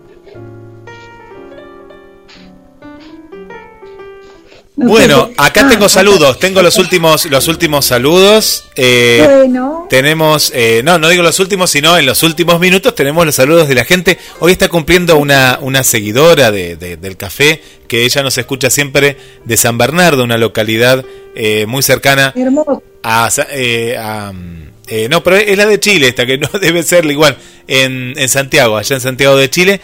[4.75, 8.65] Bueno, acá tengo ah, saludos, tengo los últimos, los últimos saludos.
[8.75, 9.87] Eh, bueno.
[9.89, 13.67] Tenemos, eh, no, no digo los últimos, sino en los últimos minutos tenemos los saludos
[13.67, 14.17] de la gente.
[14.39, 19.57] Hoy está cumpliendo una, una seguidora de, del café, que ella nos escucha siempre de
[19.57, 21.05] San Bernardo, una localidad
[21.35, 22.33] eh, muy cercana
[23.03, 23.97] a, eh,
[24.87, 28.29] eh, no, pero es la de Chile esta, que no debe ser igual, en, en
[28.29, 29.81] Santiago, allá en Santiago de Chile.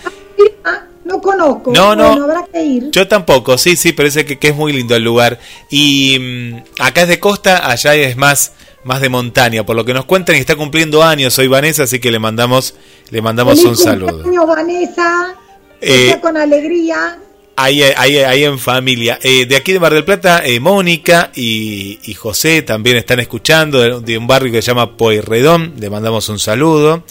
[1.07, 1.71] No conozco.
[1.71, 2.23] No, no.
[2.23, 2.91] habrá que ir.
[2.91, 5.39] Yo tampoco, sí, sí, parece que, que es muy lindo el lugar.
[5.69, 8.53] Y mm, acá es de costa, allá es más
[8.83, 11.99] más de montaña, por lo que nos cuentan y está cumpliendo años hoy Vanessa, así
[11.99, 12.73] que le mandamos
[13.09, 14.23] le mandamos un saludo.
[14.45, 15.35] Vanessa.
[15.81, 17.19] Eh, con alegría.
[17.55, 19.19] Ahí, ahí, ahí en familia.
[19.21, 24.17] Eh, de aquí de Mar del Plata, eh, Mónica y, José también están escuchando de,
[24.17, 25.73] un barrio que se llama Poirredón.
[25.79, 27.03] Le mandamos un saludo.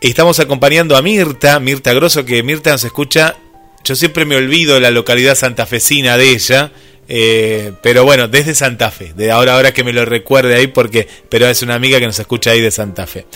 [0.00, 3.36] Estamos acompañando a Mirta, Mirta Grosso, que Mirta nos escucha.
[3.84, 6.72] Yo siempre me olvido de la localidad santafesina de ella.
[7.06, 9.12] Eh, pero bueno, desde Santa Fe.
[9.14, 11.06] De ahora, ahora que me lo recuerde ahí, porque.
[11.28, 13.26] Pero es una amiga que nos escucha ahí de Santa Fe.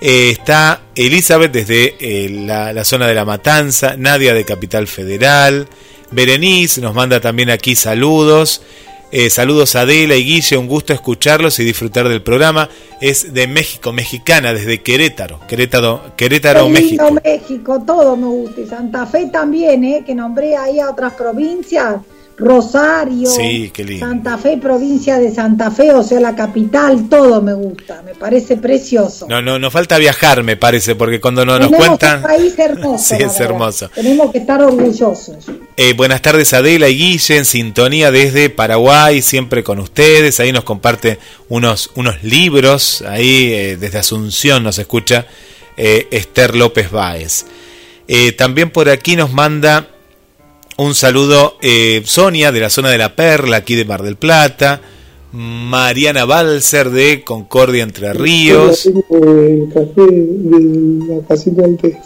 [0.00, 5.66] Eh, está Elizabeth desde eh, la, zona de La Matanza, Nadia de Capital Federal,
[6.10, 8.62] Berenice nos manda también aquí saludos.
[9.12, 12.68] Eh, saludos a Adela y Guille, un gusto escucharlos y disfrutar del programa.
[13.00, 17.04] Es de México, mexicana, desde Querétaro, Querétaro, Querétaro, México.
[17.24, 18.60] México, todo me gusta.
[18.60, 21.96] Y Santa Fe también, eh, que nombré ahí a otras provincias.
[22.38, 23.30] Rosario,
[23.98, 28.58] Santa Fe, provincia de Santa Fe, o sea, la capital, todo me gusta, me parece
[28.58, 29.26] precioso.
[29.26, 32.18] No, no, nos falta viajar, me parece, porque cuando no nos cuentan...
[32.18, 33.04] Un país hermoso.
[33.16, 33.88] sí, es hermoso.
[33.88, 35.46] Tenemos que estar orgullosos.
[35.78, 40.38] Eh, buenas tardes, Adela y Guille, en sintonía desde Paraguay, siempre con ustedes.
[40.38, 41.18] Ahí nos comparte
[41.48, 45.26] unos, unos libros, ahí eh, desde Asunción nos escucha
[45.78, 47.46] eh, Esther López Báez.
[48.36, 49.88] también por aquí nos manda
[50.78, 54.80] un saludo eh, Sonia de la zona de La Perla, aquí de Mar del Plata.
[55.32, 58.86] Mariana Balser de Concordia Entre Ríos.
[58.86, 62.00] El café de la casita del té.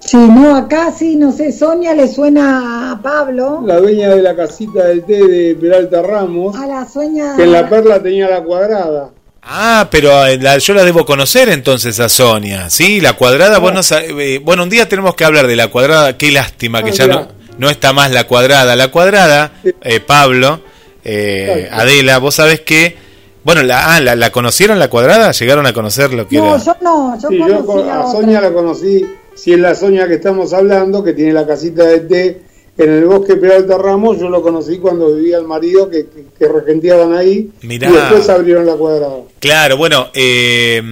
[0.00, 3.62] Sí, no, acá sí, no sé, Sonia le suena a Pablo.
[3.64, 6.56] La dueña de la casita del té de Peralta Ramos.
[6.56, 7.36] A la sueña.
[7.36, 9.10] Que en La Perla tenía la cuadrada.
[9.42, 13.00] Ah, pero eh, yo la debo conocer entonces a Sonia, ¿sí?
[13.00, 16.82] La cuadrada, bueno, eh, bueno, un día tenemos que hablar de la cuadrada, qué lástima
[16.82, 18.74] que ah, ya no no está más la cuadrada.
[18.74, 19.52] La cuadrada,
[19.82, 20.60] eh, Pablo,
[21.04, 22.96] eh, Adela, vos sabés que,
[23.44, 25.30] bueno, la, ah, la, conocieron la cuadrada?
[25.30, 29.06] ¿Llegaron a conocer lo que no, yo no, yo, sí, a, Sonia la conocí,
[29.36, 32.42] si es la Sonia que estamos hablando, que tiene la casita de té
[32.78, 36.06] en el bosque Peralta Ramos, yo lo conocí cuando vivía el marido que,
[36.36, 39.18] que, regenteaban ahí y después abrieron la cuadrada.
[39.38, 40.82] Claro, bueno, eh,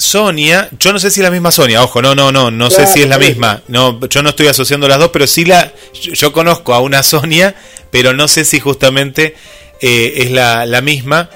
[0.00, 2.86] Sonia, yo no sé si es la misma Sonia, ojo, no, no, no, no sé
[2.86, 6.32] si es la misma, no, yo no estoy asociando las dos, pero sí la, yo,
[6.32, 7.54] conozco a una Sonia,
[7.90, 9.34] pero no sé si justamente
[9.80, 11.28] eh, es la, la misma,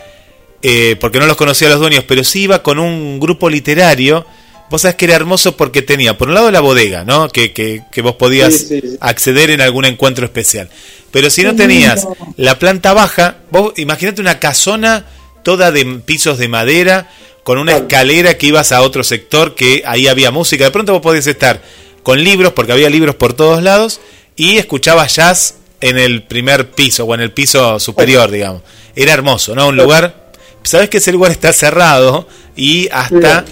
[0.63, 4.25] eh, porque no los conocía a los dueños, pero sí iba con un grupo literario,
[4.71, 7.29] vos sabés que era hermoso porque tenía, por un lado la bodega, ¿no?
[7.29, 8.67] Que, que, que vos podías
[9.01, 10.71] acceder en algún encuentro especial,
[11.11, 15.05] pero si no tenías la planta baja, vos imagínate una casona
[15.45, 17.11] toda de pisos de madera,
[17.45, 20.65] con una escalera que ibas a otro sector que ahí había música.
[20.65, 21.63] De pronto vos podías estar
[22.03, 24.01] con libros, porque había libros por todos lados,
[24.35, 28.63] y escuchabas jazz en el primer piso o en el piso superior, digamos.
[28.97, 29.69] Era hermoso, ¿no?
[29.69, 30.33] Un lugar,
[30.63, 32.27] sabes que ese lugar está cerrado
[32.57, 33.45] y hasta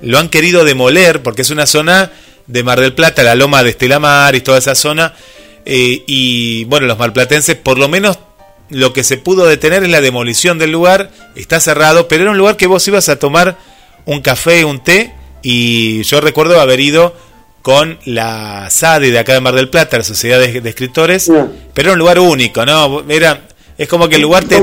[0.00, 2.10] lo han querido demoler porque es una zona
[2.46, 5.14] de Mar del Plata, la loma de Estelamar y toda esa zona.
[5.66, 8.18] Eh, y bueno, los malplatenses por lo menos
[8.68, 12.38] lo que se pudo detener es la demolición del lugar, está cerrado, pero era un
[12.38, 13.56] lugar que vos ibas a tomar
[14.06, 15.12] un café, un té,
[15.42, 17.14] y yo recuerdo haber ido
[17.62, 21.30] con la SADE de acá de Mar del Plata, la Sociedad de, Escritores,
[21.72, 23.04] pero era un lugar único, ¿no?
[23.08, 24.58] Era, es como que el lugar te...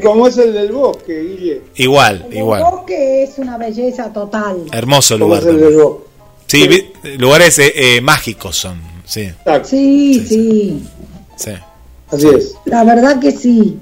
[0.00, 1.62] Como, Es el del bosque, Guille.
[1.76, 2.60] Igual, igual.
[2.60, 4.64] El bosque es una belleza total.
[4.72, 5.42] Hermoso lugar.
[6.46, 9.30] Sí, lugares eh, eh, mágicos son, sí.
[9.64, 10.24] sí.
[10.28, 10.82] sí.
[11.36, 11.50] sí.
[12.12, 12.54] Así es.
[12.66, 13.78] La verdad que sí.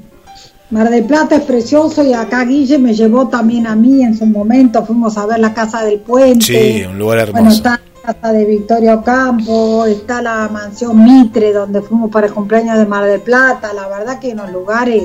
[0.71, 4.25] Mar del Plata es precioso y acá Guille me llevó también a mí en su
[4.25, 4.85] momento.
[4.85, 6.45] Fuimos a ver la Casa del Puente.
[6.45, 7.43] Sí, un lugar hermoso.
[7.43, 12.33] Bueno, está la casa de Victoria Ocampo, está la mansión Mitre, donde fuimos para el
[12.33, 13.73] cumpleaños de Mar del Plata.
[13.73, 15.03] La verdad que en los lugares,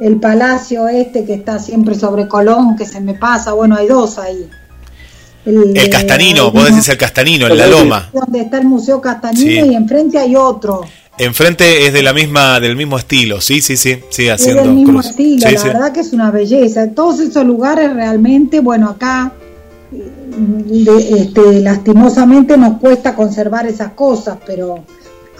[0.00, 4.18] el palacio este que está siempre sobre Colón, que se me pasa, bueno, hay dos
[4.18, 4.48] ahí.
[5.44, 8.10] El, Castanino, vos decís el Castanino, en la Loma.
[8.12, 10.82] Donde está el Museo Castanino y enfrente hay otro.
[11.18, 14.76] Enfrente es de la misma, del mismo estilo, sí, sí, sí, sí, haciendo es del
[14.76, 16.88] mismo estilo, la verdad que es una belleza.
[16.92, 19.32] Todos esos lugares realmente, bueno, acá
[21.10, 24.84] este, lastimosamente nos cuesta conservar esas cosas, pero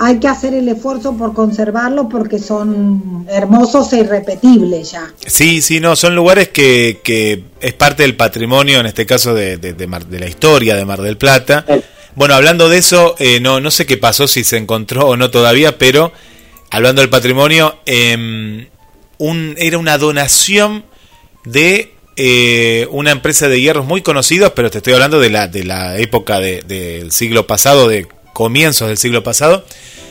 [0.01, 5.13] hay que hacer el esfuerzo por conservarlos porque son hermosos e irrepetibles ya.
[5.27, 9.57] Sí, sí, no, son lugares que, que es parte del patrimonio, en este caso de,
[9.57, 11.65] de, de la historia de Mar del Plata.
[12.15, 15.31] Bueno, hablando de eso, eh, no, no sé qué pasó, si se encontró o no
[15.31, 16.13] todavía, pero
[16.71, 18.69] hablando del patrimonio, em,
[19.19, 20.85] un, era una donación
[21.45, 25.65] de eh, una empresa de hierros muy conocidos, pero te estoy hablando de la, de
[25.65, 29.65] la época del siglo pasado, de comienzos del siglo pasado,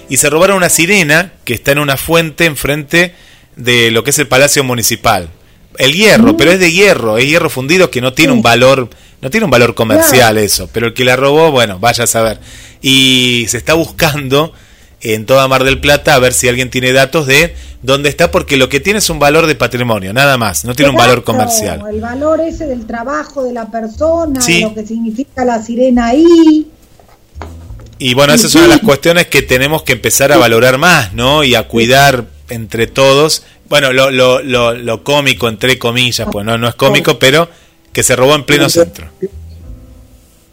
[0.09, 3.13] y se robaron una sirena que está en una fuente enfrente
[3.57, 5.29] de lo que es el Palacio Municipal.
[5.77, 8.89] El hierro, pero es de hierro, es hierro fundido que no tiene un valor,
[9.21, 12.39] no tiene un valor comercial eso, pero el que la robó, bueno, vaya a saber.
[12.81, 14.53] Y se está buscando
[15.01, 18.57] en toda Mar del Plata a ver si alguien tiene datos de dónde está, porque
[18.57, 21.83] lo que tiene es un valor de patrimonio, nada más, no tiene un valor comercial.
[21.89, 26.67] El valor ese del trabajo de la persona, lo que significa la sirena ahí.
[27.99, 31.43] Y bueno, esas son las cuestiones que tenemos que empezar a valorar más, ¿no?
[31.43, 33.43] Y a cuidar entre todos.
[33.69, 37.49] Bueno, lo, lo, lo, cómico, entre comillas, pues no, no es cómico, pero
[37.91, 39.07] que se robó en pleno centro.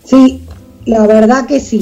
[0.05, 0.45] Sí,
[0.87, 1.81] la verdad que sí.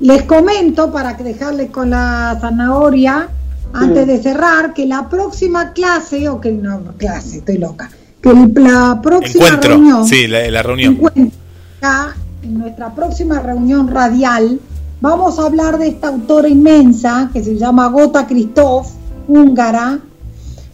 [0.00, 3.28] Les comento, para dejarles con la zanahoria,
[3.72, 7.90] antes de cerrar, que la próxima clase, o que no, clase, estoy loca,
[8.20, 10.98] que la próxima reunión, sí, la, reunión.
[12.42, 14.60] en nuestra próxima reunión radial,
[15.00, 18.88] vamos a hablar de esta autora inmensa que se llama Gota Christoph,
[19.26, 20.00] húngara,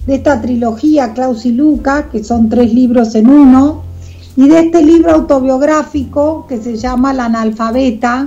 [0.06, 3.82] de esta trilogía Klaus y Luca, que son tres libros en uno,
[4.40, 8.26] y de este libro autobiográfico que se llama La analfabeta,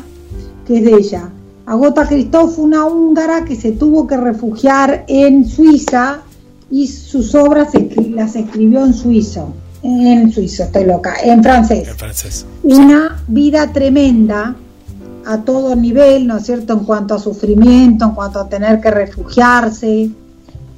[0.63, 1.29] que es de ella.
[1.65, 6.19] Agota Christoph, una húngara que se tuvo que refugiar en Suiza
[6.69, 7.69] y sus obras
[8.11, 11.87] las escribió en suizo, en suizo, estoy loca, en francés.
[11.87, 12.45] En francés.
[12.61, 14.55] Una vida tremenda
[15.25, 18.91] a todo nivel, ¿no es cierto?, en cuanto a sufrimiento, en cuanto a tener que
[18.91, 20.11] refugiarse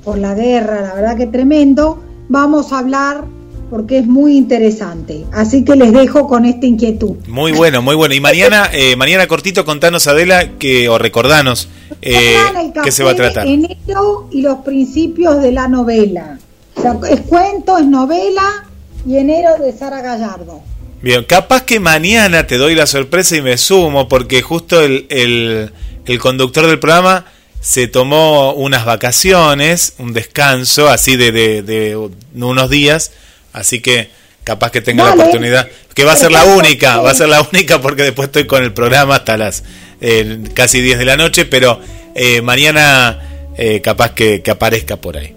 [0.05, 1.99] por la guerra, la verdad que tremendo.
[2.29, 3.25] Vamos a hablar
[3.69, 5.25] porque es muy interesante.
[5.31, 7.15] Así que les dejo con esta inquietud.
[7.27, 8.13] Muy bueno, muy bueno.
[8.13, 11.67] Y mañana, eh, mañana cortito, contanos Adela que o recordanos
[12.01, 12.35] eh,
[12.83, 13.47] qué se va a tratar.
[13.47, 16.39] Enero y los principios de la novela.
[16.75, 18.65] O sea, es cuento, es novela
[19.07, 20.61] y enero de Sara Gallardo.
[21.01, 25.71] Bien, capaz que mañana te doy la sorpresa y me sumo porque justo el, el,
[26.05, 27.25] el conductor del programa
[27.61, 33.11] se tomó unas vacaciones, un descanso así de, de, de unos días
[33.55, 34.09] Así que
[34.43, 37.41] capaz que tenga la oportunidad, que va a ser la única, va a ser la
[37.41, 39.63] única porque después estoy con el programa hasta las
[40.01, 41.79] eh, casi 10 de la noche, pero
[42.13, 45.35] eh, mañana eh, capaz que, aparezca por ahí.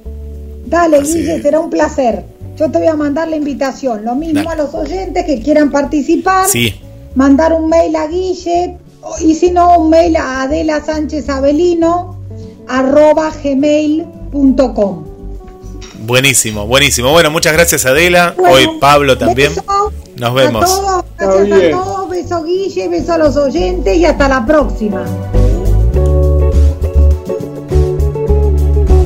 [0.66, 2.24] Dale, Guille, será un placer.
[2.58, 4.04] Yo te voy a mandar la invitación.
[4.04, 6.48] Lo mismo a los oyentes que quieran participar.
[6.48, 6.74] Sí.
[7.14, 8.76] Mandar un mail a Guille
[9.24, 12.18] y si no, un mail a Adela Sánchez Avelino
[12.66, 15.07] arroba gmail.com.
[15.98, 17.10] Buenísimo, buenísimo.
[17.10, 18.34] Bueno, muchas gracias Adela.
[18.38, 19.52] Hoy Pablo también.
[20.16, 20.64] Nos vemos.
[20.64, 22.10] A todos, gracias a todos.
[22.10, 25.04] Beso Guille, beso a los oyentes y hasta la próxima.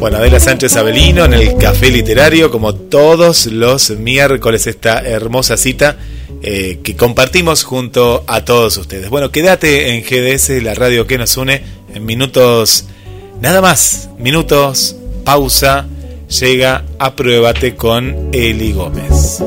[0.01, 5.97] Bueno, Adela Sánchez Avelino en el Café Literario, como todos los miércoles, esta hermosa cita
[6.43, 9.09] eh, que compartimos junto a todos ustedes.
[9.11, 11.63] Bueno, quédate en GDS, la radio que nos une,
[11.95, 12.87] en minutos,
[13.41, 15.87] nada más, minutos, pausa
[16.41, 19.43] llega a Pruébate con Eli Gómez.